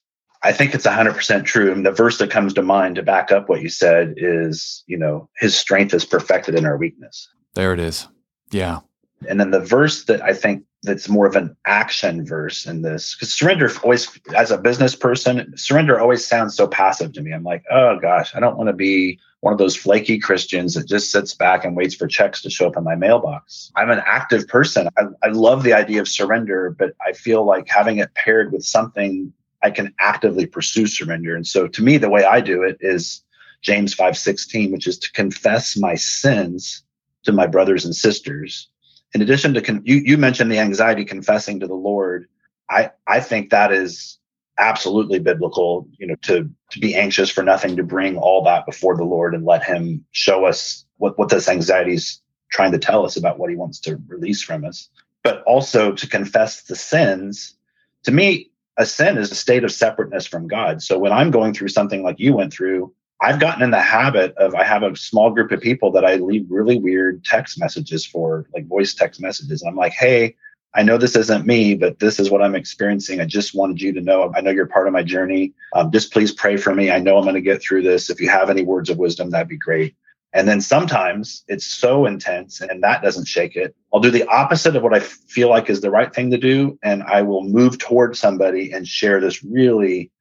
I 0.47 0.53
think 0.53 0.73
it's 0.73 0.88
100% 0.88 1.43
true. 1.43 1.73
And 1.73 1.86
the 1.86 1.91
verse 1.91 2.19
that 2.19 2.31
comes 2.31 2.53
to 2.53 2.62
mind 2.62 2.95
to 2.95 3.03
back 3.03 3.33
up 3.33 3.49
what 3.49 3.62
you 3.62 3.67
said 3.67 4.13
is, 4.15 4.81
you 4.88 4.97
know, 4.97 5.29
his 5.38 5.57
strength 5.57 5.93
is 5.93 6.05
perfected 6.05 6.55
in 6.55 6.65
our 6.65 6.77
weakness. 6.77 7.27
There 7.53 7.73
it 7.73 7.81
is. 7.81 8.07
Yeah. 8.51 8.79
And 9.27 9.41
then 9.41 9.51
the 9.51 9.60
verse 9.60 10.05
that 10.05 10.21
I 10.21 10.33
think 10.33 10.63
that's 10.83 11.10
more 11.10 11.25
of 11.25 11.36
an 11.36 11.53
action 11.65 12.25
verse 12.25 12.65
in 12.65 12.81
this 12.81 13.13
because 13.13 13.33
surrender 13.33 13.69
always 13.83 14.17
as 14.38 14.51
a 14.51 14.57
business 14.57 14.95
person 14.95 15.51
surrender 15.57 15.99
always 15.99 16.25
sounds 16.25 16.55
so 16.55 16.67
passive 16.67 17.12
to 17.12 17.21
me 17.21 17.31
i'm 17.31 17.43
like 17.43 17.63
oh 17.71 17.97
gosh 17.99 18.33
i 18.36 18.39
don't 18.39 18.57
want 18.57 18.67
to 18.67 18.73
be 18.73 19.19
one 19.39 19.51
of 19.51 19.57
those 19.57 19.75
flaky 19.75 20.19
christians 20.19 20.75
that 20.75 20.88
just 20.88 21.12
sits 21.12 21.33
back 21.33 21.65
and 21.65 21.75
waits 21.75 21.95
for 21.95 22.05
checks 22.05 22.43
to 22.43 22.49
show 22.51 22.67
up 22.67 22.77
in 22.77 22.83
my 22.83 22.93
mailbox 22.93 23.71
i'm 23.75 23.89
an 23.89 24.03
active 24.05 24.47
person 24.47 24.88
I, 24.99 25.05
I 25.23 25.29
love 25.29 25.63
the 25.63 25.73
idea 25.73 25.99
of 25.99 26.07
surrender 26.07 26.69
but 26.69 26.93
i 27.05 27.12
feel 27.12 27.43
like 27.43 27.67
having 27.67 27.97
it 27.97 28.13
paired 28.13 28.51
with 28.51 28.63
something 28.63 29.33
i 29.63 29.70
can 29.70 29.93
actively 30.00 30.46
pursue 30.46 30.88
surrender 30.88 31.36
and 31.36 31.48
so 31.48 31.67
to 31.67 31.84
me 31.84 31.98
the 31.98 32.10
way 32.10 32.24
i 32.26 32.39
do 32.41 32.63
it 32.63 32.78
is 32.80 33.24
james 33.62 33.96
5.16 33.96 34.72
which 34.72 34.88
is 34.88 34.98
to 35.00 35.12
confess 35.13 35.78
my 35.78 35.96
sins 35.96 36.84
to 37.24 37.32
my 37.32 37.48
brothers 37.48 37.86
and 37.86 37.96
sisters 37.96 38.70
in 39.13 39.22
addition 39.22 39.54
to 39.54 39.62
con- 39.62 39.82
you, 39.86 39.96
you 39.98 40.17
mentioned 40.17 40.52
the 40.52 40.60
anxiety 40.60 41.06
confessing 41.06 41.60
to 41.60 41.67
the 41.67 41.74
Lord. 41.74 42.28
I 42.70 42.91
I 43.08 43.20
think 43.20 43.50
that 43.50 43.72
is 43.72 44.20
absolutely 44.60 45.20
biblical. 45.20 45.88
You 45.98 46.08
know, 46.08 46.15
to 46.24 46.50
to 46.72 46.80
be 46.80 46.96
anxious 46.96 47.30
for 47.30 47.43
nothing, 47.43 47.78
to 47.78 47.84
bring 47.84 48.17
all 48.17 48.43
that 48.43 48.65
before 48.65 48.98
the 48.98 49.06
Lord 49.06 49.34
and 49.34 49.46
let 49.46 49.63
Him 49.63 50.06
show 50.12 50.46
us 50.46 50.86
what 50.98 51.17
what 51.17 51.30
this 51.30 51.48
anxiety 51.48 51.93
is 51.93 52.22
trying 52.52 52.72
to 52.72 52.80
tell 52.80 53.06
us 53.06 53.17
about 53.17 53.39
what 53.39 53.50
He 53.50 53.56
wants 53.56 53.80
to 53.82 54.00
release 54.08 54.41
from 54.41 54.65
us. 54.65 54.89
But 55.24 55.43
also 55.43 55.93
to 55.93 56.08
confess 56.08 56.63
the 56.63 56.76
sins. 56.76 57.56
To 58.04 58.12
me, 58.12 58.52
a 58.78 58.86
sin 58.86 59.18
is 59.18 59.32
a 59.32 59.36
state 59.36 59.63
of 59.63 59.72
separateness 59.72 60.28
from 60.28 60.48
God. 60.48 60.82
So 60.82 61.00
when 61.00 61.12
I'm 61.12 61.32
going 61.32 61.54
through 61.54 61.70
something 61.70 62.04
like 62.04 62.20
you 62.20 62.34
went 62.34 62.54
through, 62.54 62.94
I've 63.22 63.40
gotten 63.40 63.63
in 63.63 63.72
the 63.72 63.82
habit 63.82 64.36
of 64.38 64.54
I 64.54 64.63
have 64.63 64.84
a 64.84 64.96
small 64.96 65.32
group 65.32 65.52
of 65.52 65.60
people 65.60 65.92
that 65.94 66.06
I 66.06 66.16
leave 66.16 66.46
really 66.50 66.78
weird 66.78 67.26
text 67.26 67.60
messages 67.60 68.06
for, 68.06 68.46
like 68.54 68.68
voice 68.68 68.94
text 68.94 69.20
messages. 69.20 69.62
And 69.62 69.70
I'm 69.70 69.76
like, 69.76 69.94
hey, 69.94 70.36
I 70.76 70.84
know 70.84 71.00
this 71.00 71.16
isn't 71.16 71.48
me, 71.48 71.74
but 71.74 71.98
this 71.98 72.20
is 72.20 72.30
what 72.30 72.44
I'm 72.44 72.54
experiencing. 72.54 73.20
I 73.20 73.26
just 73.26 73.56
wanted 73.56 73.82
you 73.82 73.92
to 73.94 74.02
know. 74.02 74.32
I 74.36 74.42
know 74.42 74.52
you're 74.52 74.68
part 74.68 74.86
of 74.86 74.94
my 74.94 75.02
journey. 75.02 75.54
Um, 75.74 75.92
just 75.92 76.13
please 76.13 76.32
pray 76.32 76.58
for 76.58 76.76
me. 76.76 76.92
I 76.92 77.00
know 77.00 77.18
I'm 77.18 77.24
going 77.24 77.34
to 77.34 77.42
get 77.42 77.62
through 77.63 77.82
this. 77.82 78.12
If 78.12 78.22
you 78.22 78.30
have 78.30 78.52
any 78.52 78.63
words 78.63 78.92
of 78.92 79.00
wisdom, 79.00 79.32
that'd 79.32 79.48
be 79.48 79.58
great. 79.58 79.96
And 80.38 80.47
then 80.47 80.62
sometimes 80.62 81.43
it's 81.47 81.65
so 81.65 82.06
intense 82.06 82.62
and 82.62 82.84
that 82.84 83.02
doesn't 83.02 83.26
shake 83.26 83.56
it. 83.56 83.76
I'll 83.91 84.00
do 84.00 84.12
the 84.12 84.28
opposite 84.28 84.76
of 84.76 84.84
what 84.84 84.93
I 84.93 85.00
feel 85.00 85.50
like 85.50 85.67
is 85.67 85.82
the 85.82 85.89
right 85.89 86.13
thing 86.13 86.30
to 86.30 86.38
do. 86.38 86.78
And 86.84 87.02
I 87.02 87.23
will 87.23 87.43
move 87.43 87.80
towards 87.80 88.19
somebody 88.19 88.71
and 88.71 88.88
share 88.88 89.19
this 89.19 89.43
really 89.43 90.12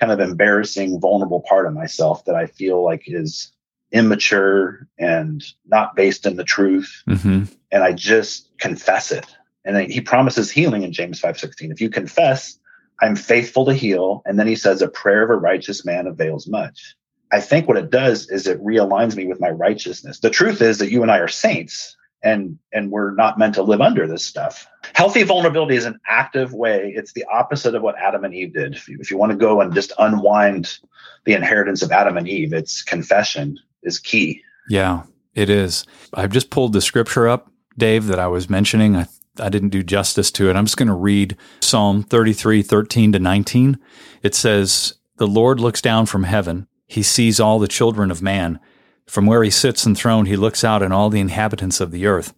kind 0.00 0.10
of 0.10 0.20
embarrassing, 0.20 0.98
vulnerable 0.98 1.42
part 1.46 1.66
of 1.66 1.74
myself 1.74 2.24
that 2.24 2.34
I 2.34 2.46
feel 2.46 2.82
like 2.82 3.02
is 3.04 3.52
immature 3.92 4.88
and 4.98 5.44
not 5.66 5.94
based 5.94 6.24
in 6.24 6.36
the 6.36 6.44
truth. 6.44 7.02
Mm-hmm. 7.06 7.44
And 7.70 7.84
I 7.84 7.92
just 7.92 8.56
confess 8.56 9.12
it. 9.12 9.26
And 9.66 9.92
he 9.92 10.00
promises 10.00 10.50
healing 10.50 10.84
in 10.84 10.92
James 10.94 11.20
5:16. 11.20 11.70
If 11.70 11.82
you 11.82 11.90
confess, 11.90 12.58
I'm 13.02 13.14
faithful 13.14 13.66
to 13.66 13.74
heal. 13.74 14.22
And 14.24 14.38
then 14.38 14.46
he 14.46 14.56
says, 14.56 14.80
a 14.80 14.88
prayer 14.88 15.22
of 15.22 15.28
a 15.28 15.36
righteous 15.36 15.84
man 15.84 16.06
avails 16.06 16.48
much. 16.48 16.96
I 17.32 17.40
think 17.40 17.66
what 17.66 17.76
it 17.76 17.90
does 17.90 18.28
is 18.28 18.46
it 18.46 18.62
realigns 18.62 19.16
me 19.16 19.26
with 19.26 19.40
my 19.40 19.50
righteousness. 19.50 20.20
The 20.20 20.30
truth 20.30 20.62
is 20.62 20.78
that 20.78 20.90
you 20.90 21.02
and 21.02 21.10
I 21.10 21.18
are 21.18 21.28
saints 21.28 21.96
and 22.22 22.58
and 22.72 22.90
we're 22.90 23.14
not 23.14 23.38
meant 23.38 23.54
to 23.54 23.62
live 23.62 23.80
under 23.80 24.06
this 24.06 24.24
stuff. 24.24 24.66
Healthy 24.94 25.24
vulnerability 25.24 25.76
is 25.76 25.84
an 25.84 26.00
active 26.08 26.52
way. 26.52 26.92
It's 26.96 27.12
the 27.12 27.24
opposite 27.32 27.74
of 27.74 27.82
what 27.82 27.98
adam 27.98 28.24
and 28.24 28.34
eve 28.34 28.54
did. 28.54 28.74
If 28.74 28.88
you, 28.88 28.98
if 29.00 29.10
you 29.10 29.18
want 29.18 29.32
to 29.32 29.38
go 29.38 29.60
and 29.60 29.74
just 29.74 29.92
unwind 29.98 30.78
the 31.24 31.34
inheritance 31.34 31.82
of 31.82 31.92
adam 31.92 32.16
and 32.16 32.28
eve 32.28 32.52
it's 32.52 32.82
confession 32.82 33.58
is 33.82 33.98
key. 33.98 34.42
Yeah 34.68 35.02
it 35.34 35.50
is. 35.50 35.84
I've 36.14 36.32
just 36.32 36.50
pulled 36.50 36.72
the 36.72 36.80
scripture 36.80 37.28
up 37.28 37.50
dave 37.76 38.06
that 38.06 38.18
i 38.18 38.26
was 38.26 38.48
mentioning. 38.48 38.96
I, 38.96 39.06
I 39.38 39.48
didn't 39.48 39.68
do 39.68 39.82
justice 39.82 40.30
to 40.32 40.48
it. 40.48 40.56
I'm 40.56 40.64
just 40.64 40.78
going 40.78 40.88
to 40.88 40.94
read 40.94 41.36
psalm 41.60 42.02
33 42.02 42.62
13 42.62 43.12
to 43.12 43.18
19 43.18 43.78
it 44.22 44.34
says 44.34 44.94
the 45.16 45.26
lord 45.26 45.60
looks 45.60 45.82
down 45.82 46.06
from 46.06 46.24
heaven 46.24 46.66
he 46.86 47.02
sees 47.02 47.40
all 47.40 47.58
the 47.58 47.68
children 47.68 48.10
of 48.10 48.22
man 48.22 48.60
from 49.06 49.26
where 49.26 49.42
he 49.42 49.50
sits 49.50 49.86
enthroned, 49.86 50.28
he 50.28 50.36
looks 50.36 50.64
out 50.64 50.82
on 50.82 50.92
all 50.92 51.10
the 51.10 51.20
inhabitants 51.20 51.80
of 51.80 51.90
the 51.90 52.06
earth. 52.06 52.34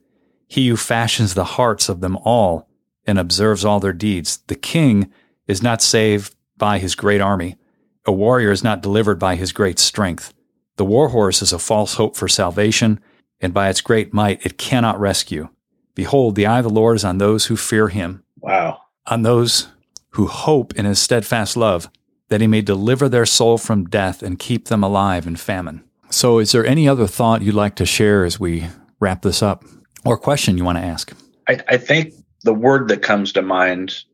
He 0.46 0.68
who 0.68 0.76
fashions 0.76 1.34
the 1.34 1.44
hearts 1.44 1.88
of 1.88 2.00
them 2.00 2.16
all 2.18 2.68
and 3.06 3.18
observes 3.18 3.64
all 3.64 3.80
their 3.80 3.92
deeds. 3.92 4.38
The 4.46 4.54
king 4.54 5.10
is 5.46 5.62
not 5.62 5.82
saved 5.82 6.34
by 6.56 6.78
his 6.78 6.94
great 6.94 7.20
army. 7.20 7.56
A 8.04 8.12
warrior 8.12 8.50
is 8.50 8.64
not 8.64 8.82
delivered 8.82 9.18
by 9.18 9.36
his 9.36 9.52
great 9.52 9.78
strength. 9.78 10.34
The 10.76 10.84
war 10.84 11.08
horse 11.08 11.42
is 11.42 11.52
a 11.52 11.58
false 11.58 11.94
hope 11.94 12.16
for 12.16 12.28
salvation, 12.28 13.00
and 13.40 13.54
by 13.54 13.68
its 13.68 13.80
great 13.80 14.12
might 14.12 14.44
it 14.44 14.58
cannot 14.58 15.00
rescue. 15.00 15.48
Behold, 15.94 16.34
the 16.34 16.46
eye 16.46 16.58
of 16.58 16.64
the 16.64 16.70
Lord 16.70 16.96
is 16.96 17.04
on 17.04 17.18
those 17.18 17.46
who 17.46 17.56
fear 17.56 17.88
him. 17.88 18.22
Wow. 18.40 18.82
On 19.06 19.22
those 19.22 19.68
who 20.10 20.26
hope 20.26 20.74
in 20.76 20.84
his 20.84 20.98
steadfast 20.98 21.56
love, 21.56 21.90
that 22.28 22.40
he 22.40 22.46
may 22.46 22.60
deliver 22.60 23.08
their 23.08 23.26
soul 23.26 23.58
from 23.58 23.88
death 23.88 24.22
and 24.22 24.38
keep 24.38 24.66
them 24.66 24.82
alive 24.82 25.26
in 25.26 25.36
famine. 25.36 25.82
So, 26.10 26.38
is 26.38 26.52
there 26.52 26.66
any 26.66 26.88
other 26.88 27.06
thought 27.06 27.42
you'd 27.42 27.54
like 27.54 27.74
to 27.76 27.86
share 27.86 28.24
as 28.24 28.40
we 28.40 28.66
wrap 29.00 29.22
this 29.22 29.42
up, 29.42 29.64
or 30.04 30.16
question 30.16 30.56
you 30.56 30.64
want 30.64 30.78
to 30.78 30.84
ask? 30.84 31.12
I, 31.48 31.60
I 31.68 31.76
think 31.76 32.14
the 32.44 32.54
word 32.54 32.88
that 32.88 33.02
comes 33.02 33.32
to 33.32 33.42
mind, 33.42 34.04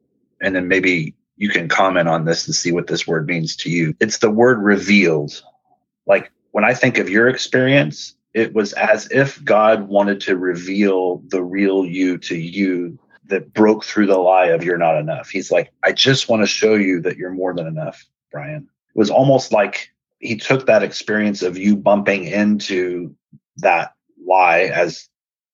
and 0.41 0.57
then 0.57 0.67
maybe 0.67 1.15
you 1.37 1.49
can 1.49 1.69
comment 1.69 2.09
on 2.09 2.25
this 2.25 2.47
and 2.47 2.55
see 2.55 2.73
what 2.73 2.87
this 2.87 3.07
word 3.07 3.27
means 3.27 3.57
to 3.57 3.71
you. 3.71 3.95
It's 4.01 4.19
the 4.19 4.31
word 4.31 4.61
revealed. 4.63 5.43
Like 6.07 6.33
when 6.53 6.65
I 6.65 6.75
think 6.75 6.99
of 6.99 7.09
your 7.09 7.29
experience, 7.29 8.15
it 8.35 8.55
was 8.55 8.73
as 8.75 9.09
if 9.11 9.43
God 9.45 9.89
wanted 9.89 10.21
to 10.23 10.37
reveal 10.37 11.23
the 11.29 11.43
real 11.43 11.85
you 11.85 12.19
to 12.19 12.37
you 12.37 12.99
that 13.27 13.53
broke 13.53 13.85
through 13.85 14.07
the 14.07 14.19
lie 14.19 14.47
of 14.47 14.65
you're 14.65 14.79
not 14.79 14.99
enough. 14.99 15.29
He's 15.29 15.51
like, 15.51 15.73
I 15.83 15.93
just 15.93 16.29
want 16.29 16.43
to 16.43 16.47
show 16.47 16.75
you 16.75 17.01
that 17.03 17.17
you're 17.17 17.31
more 17.31 17.55
than 17.55 17.67
enough, 17.67 18.05
Brian. 18.31 18.69
It 18.95 18.99
was 18.99 19.11
almost 19.11 19.53
like 19.53 19.91
he 20.19 20.37
took 20.37 20.67
that 20.67 20.83
experience 20.83 21.43
of 21.43 21.59
you 21.59 21.77
bumping 21.77 22.25
into 22.25 23.15
that 23.59 23.95
lie 24.27 24.71
as 24.73 25.09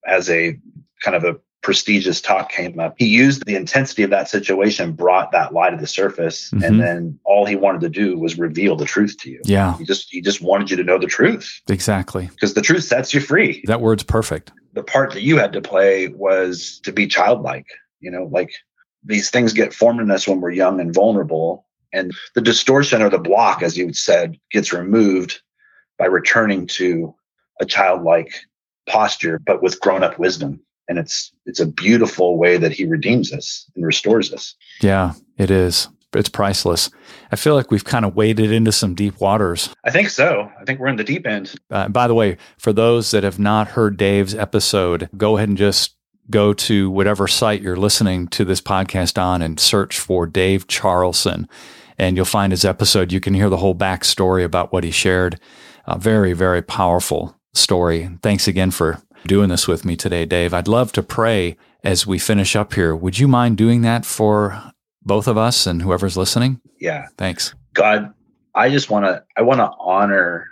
as 0.06 0.30
a 0.30 0.58
kind 1.02 1.16
of 1.16 1.24
a 1.24 1.38
prestigious 1.62 2.20
talk 2.20 2.50
came 2.50 2.80
up. 2.80 2.94
He 2.96 3.06
used 3.06 3.44
the 3.44 3.54
intensity 3.54 4.02
of 4.02 4.10
that 4.10 4.28
situation, 4.28 4.92
brought 4.92 5.32
that 5.32 5.52
lie 5.52 5.70
to 5.70 5.76
the 5.76 5.86
surface, 5.86 6.50
mm-hmm. 6.50 6.64
and 6.64 6.80
then 6.80 7.18
all 7.24 7.44
he 7.44 7.56
wanted 7.56 7.82
to 7.82 7.88
do 7.90 8.18
was 8.18 8.38
reveal 8.38 8.76
the 8.76 8.86
truth 8.86 9.16
to 9.20 9.30
you. 9.30 9.40
Yeah. 9.44 9.76
He 9.76 9.84
just 9.84 10.08
he 10.10 10.20
just 10.20 10.40
wanted 10.40 10.70
you 10.70 10.76
to 10.78 10.84
know 10.84 10.98
the 10.98 11.06
truth. 11.06 11.60
Exactly. 11.68 12.28
Because 12.28 12.54
the 12.54 12.62
truth 12.62 12.84
sets 12.84 13.12
you 13.12 13.20
free. 13.20 13.62
That 13.66 13.80
word's 13.80 14.02
perfect. 14.02 14.52
The 14.72 14.82
part 14.82 15.12
that 15.12 15.22
you 15.22 15.36
had 15.36 15.52
to 15.52 15.60
play 15.60 16.08
was 16.08 16.80
to 16.84 16.92
be 16.92 17.06
childlike. 17.06 17.66
You 18.00 18.10
know, 18.10 18.24
like 18.30 18.50
these 19.04 19.30
things 19.30 19.52
get 19.52 19.74
formed 19.74 20.00
in 20.00 20.10
us 20.10 20.26
when 20.26 20.40
we're 20.40 20.50
young 20.50 20.80
and 20.80 20.94
vulnerable 20.94 21.66
And 21.92 22.12
the 22.34 22.40
distortion 22.40 23.02
or 23.02 23.10
the 23.10 23.18
block, 23.18 23.62
as 23.62 23.76
you 23.76 23.92
said, 23.92 24.38
gets 24.50 24.72
removed 24.72 25.40
by 25.98 26.06
returning 26.06 26.66
to 26.66 27.14
a 27.60 27.66
childlike 27.66 28.32
posture, 28.88 29.38
but 29.38 29.62
with 29.62 29.80
grown 29.80 30.02
up 30.02 30.18
wisdom. 30.18 30.60
And 30.90 30.98
it's 30.98 31.32
it's 31.46 31.60
a 31.60 31.66
beautiful 31.66 32.36
way 32.36 32.56
that 32.56 32.72
he 32.72 32.84
redeems 32.84 33.32
us 33.32 33.64
and 33.76 33.86
restores 33.86 34.32
us. 34.32 34.56
Yeah, 34.82 35.14
it 35.38 35.48
is. 35.50 35.88
It's 36.12 36.28
priceless. 36.28 36.90
I 37.30 37.36
feel 37.36 37.54
like 37.54 37.70
we've 37.70 37.84
kind 37.84 38.04
of 38.04 38.16
waded 38.16 38.50
into 38.50 38.72
some 38.72 38.96
deep 38.96 39.20
waters. 39.20 39.70
I 39.84 39.90
think 39.90 40.10
so. 40.10 40.50
I 40.60 40.64
think 40.64 40.80
we're 40.80 40.88
in 40.88 40.96
the 40.96 41.04
deep 41.04 41.28
end. 41.28 41.54
Uh, 41.70 41.86
by 41.88 42.08
the 42.08 42.14
way, 42.14 42.38
for 42.58 42.72
those 42.72 43.12
that 43.12 43.22
have 43.22 43.38
not 43.38 43.68
heard 43.68 43.96
Dave's 43.96 44.34
episode, 44.34 45.08
go 45.16 45.36
ahead 45.36 45.48
and 45.48 45.56
just 45.56 45.94
go 46.28 46.52
to 46.52 46.90
whatever 46.90 47.28
site 47.28 47.62
you're 47.62 47.76
listening 47.76 48.26
to 48.28 48.44
this 48.44 48.60
podcast 48.60 49.22
on 49.22 49.42
and 49.42 49.60
search 49.60 50.00
for 50.00 50.26
Dave 50.26 50.66
Charlson, 50.66 51.48
and 51.98 52.16
you'll 52.16 52.24
find 52.24 52.52
his 52.52 52.64
episode. 52.64 53.12
You 53.12 53.20
can 53.20 53.34
hear 53.34 53.48
the 53.48 53.58
whole 53.58 53.76
backstory 53.76 54.44
about 54.44 54.72
what 54.72 54.82
he 54.82 54.90
shared. 54.90 55.38
A 55.86 55.98
very, 55.98 56.32
very 56.32 56.62
powerful 56.62 57.36
story. 57.54 58.10
Thanks 58.22 58.48
again 58.48 58.70
for 58.70 59.00
doing 59.26 59.48
this 59.48 59.68
with 59.68 59.84
me 59.84 59.96
today, 59.96 60.24
Dave. 60.24 60.54
I'd 60.54 60.68
love 60.68 60.92
to 60.92 61.02
pray 61.02 61.56
as 61.84 62.06
we 62.06 62.18
finish 62.18 62.56
up 62.56 62.74
here. 62.74 62.94
Would 62.94 63.18
you 63.18 63.28
mind 63.28 63.56
doing 63.56 63.82
that 63.82 64.04
for 64.04 64.72
both 65.02 65.26
of 65.26 65.36
us 65.36 65.66
and 65.66 65.82
whoever's 65.82 66.16
listening? 66.16 66.60
Yeah. 66.80 67.08
Thanks. 67.16 67.54
God, 67.74 68.12
I 68.54 68.70
just 68.70 68.90
want 68.90 69.06
to 69.06 69.22
I 69.36 69.42
want 69.42 69.58
to 69.58 69.70
honor 69.78 70.48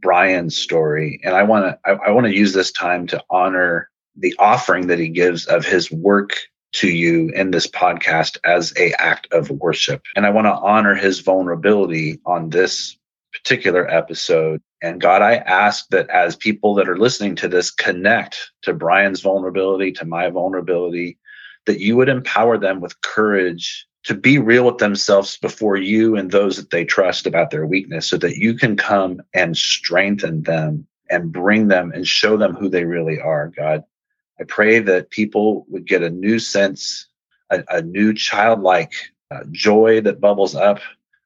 Brian's 0.00 0.56
story 0.56 1.20
and 1.24 1.34
I 1.34 1.42
want 1.42 1.64
to 1.64 1.78
I, 1.84 2.08
I 2.08 2.10
want 2.10 2.26
to 2.26 2.34
use 2.34 2.52
this 2.52 2.72
time 2.72 3.06
to 3.08 3.22
honor 3.30 3.90
the 4.16 4.34
offering 4.38 4.86
that 4.86 4.98
he 4.98 5.08
gives 5.08 5.46
of 5.46 5.64
his 5.64 5.90
work 5.90 6.36
to 6.72 6.88
you 6.88 7.30
in 7.30 7.52
this 7.52 7.66
podcast 7.66 8.36
as 8.44 8.72
a 8.76 8.92
act 9.00 9.28
of 9.32 9.50
worship. 9.50 10.02
And 10.16 10.26
I 10.26 10.30
want 10.30 10.46
to 10.46 10.54
honor 10.54 10.94
his 10.94 11.20
vulnerability 11.20 12.20
on 12.26 12.50
this 12.50 12.96
particular 13.34 13.88
episode. 13.90 14.62
And 14.82 15.00
God, 15.00 15.22
I 15.22 15.36
ask 15.36 15.86
that 15.88 16.08
as 16.10 16.36
people 16.36 16.74
that 16.74 16.88
are 16.88 16.98
listening 16.98 17.36
to 17.36 17.48
this 17.48 17.70
connect 17.70 18.52
to 18.62 18.72
Brian's 18.72 19.20
vulnerability, 19.20 19.92
to 19.92 20.04
my 20.04 20.30
vulnerability, 20.30 21.18
that 21.66 21.80
you 21.80 21.96
would 21.96 22.08
empower 22.08 22.58
them 22.58 22.80
with 22.80 23.00
courage 23.00 23.86
to 24.04 24.14
be 24.14 24.38
real 24.38 24.66
with 24.66 24.78
themselves 24.78 25.38
before 25.38 25.76
you 25.76 26.16
and 26.16 26.30
those 26.30 26.56
that 26.56 26.70
they 26.70 26.84
trust 26.84 27.26
about 27.26 27.50
their 27.50 27.66
weakness 27.66 28.06
so 28.06 28.18
that 28.18 28.36
you 28.36 28.54
can 28.54 28.76
come 28.76 29.22
and 29.32 29.56
strengthen 29.56 30.42
them 30.42 30.86
and 31.10 31.32
bring 31.32 31.68
them 31.68 31.90
and 31.92 32.06
show 32.06 32.36
them 32.36 32.54
who 32.54 32.68
they 32.68 32.84
really 32.84 33.18
are, 33.18 33.48
God. 33.48 33.82
I 34.38 34.44
pray 34.44 34.80
that 34.80 35.10
people 35.10 35.64
would 35.68 35.86
get 35.86 36.02
a 36.02 36.10
new 36.10 36.38
sense, 36.38 37.06
a, 37.50 37.62
a 37.68 37.82
new 37.82 38.12
childlike 38.12 38.92
uh, 39.30 39.44
joy 39.50 40.00
that 40.02 40.20
bubbles 40.20 40.54
up 40.54 40.80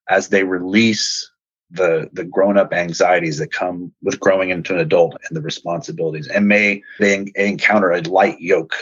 as 0.09 0.29
they 0.29 0.45
release 0.45 1.31
the 1.71 2.09
the 2.13 2.25
grown 2.25 2.57
up 2.57 2.73
anxieties 2.73 3.39
that 3.39 3.53
come 3.53 3.93
with 4.03 4.19
growing 4.21 4.51
into 4.51 4.75
an 4.75 4.81
adult 4.81 5.17
and 5.29 5.37
the 5.37 5.43
responsibilities. 5.43 6.29
And 6.29 6.49
may 6.49 6.83
they 6.99 7.15
en- 7.17 7.33
encounter 7.35 7.91
a 7.91 8.01
light 8.03 8.41
yoke. 8.41 8.75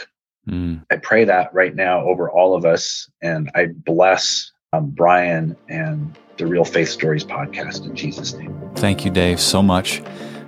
Mm. 0.47 0.81
i 0.89 0.95
pray 0.95 1.25
that 1.25 1.53
right 1.53 1.75
now 1.75 1.99
over 2.07 2.31
all 2.31 2.55
of 2.55 2.63
us 2.63 3.09
and 3.21 3.51
i 3.53 3.65
bless 3.65 4.53
um, 4.71 4.91
brian 4.91 5.57
and 5.67 6.17
the 6.37 6.47
real 6.47 6.63
faith 6.63 6.87
stories 6.87 7.25
podcast 7.25 7.83
in 7.83 7.93
jesus 7.93 8.33
name. 8.33 8.57
Thank 8.75 9.03
you 9.03 9.11
dave 9.11 9.41
so 9.41 9.61
much. 9.61 10.01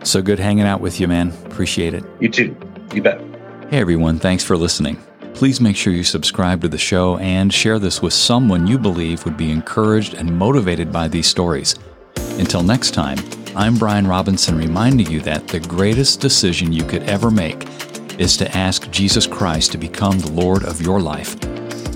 So 0.03 0.21
good 0.21 0.39
hanging 0.39 0.63
out 0.63 0.79
with 0.79 1.01
you 1.01 1.09
man. 1.09 1.33
Appreciate 1.47 1.93
it. 1.93 2.05
You 2.21 2.29
too. 2.29 2.55
You 2.93 3.01
bet. 3.01 3.19
Hey 3.69 3.79
everyone. 3.79 4.19
Thanks 4.19 4.43
for 4.43 4.55
listening. 4.55 5.03
Please 5.33 5.59
make 5.59 5.75
sure 5.75 5.91
you 5.91 6.05
subscribe 6.05 6.61
to 6.61 6.69
the 6.69 6.77
show 6.77 7.17
and 7.17 7.53
share 7.53 7.77
this 7.77 8.01
with 8.01 8.13
someone 8.13 8.67
you 8.67 8.77
believe 8.77 9.25
would 9.25 9.35
be 9.35 9.51
encouraged 9.51 10.13
and 10.13 10.37
motivated 10.37 10.93
by 10.93 11.09
these 11.09 11.27
stories 11.27 11.75
until 12.39 12.63
next 12.63 12.91
time, 12.91 13.17
I'm 13.55 13.75
Brian 13.75 14.07
Robinson 14.07 14.57
reminding 14.57 15.11
you 15.11 15.19
that 15.21 15.47
the 15.47 15.59
greatest 15.59 16.21
decision 16.21 16.71
you 16.71 16.83
could 16.83 17.03
ever 17.03 17.29
make 17.29 17.67
is 18.17 18.37
to 18.37 18.57
ask 18.57 18.89
Jesus 18.91 19.27
Christ 19.27 19.71
to 19.73 19.77
become 19.77 20.19
the 20.19 20.31
Lord 20.31 20.63
of 20.63 20.81
your 20.81 21.01
life. 21.01 21.35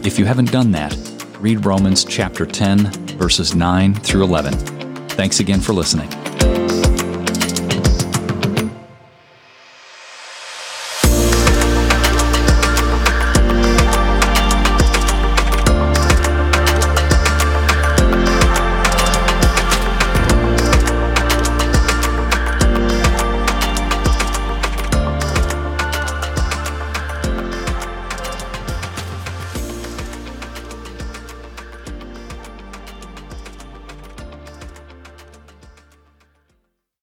If 0.06 0.19
you 0.19 0.25
haven't 0.25 0.51
done 0.51 0.71
that, 0.71 0.95
read 1.39 1.65
Romans 1.65 2.03
chapter 2.03 2.45
10, 2.45 2.91
verses 3.17 3.56
9 3.56 3.95
through 3.95 4.23
11. 4.23 4.53
Thanks 5.10 5.39
again 5.39 5.62
for 5.62 5.73
listening. 5.73 6.10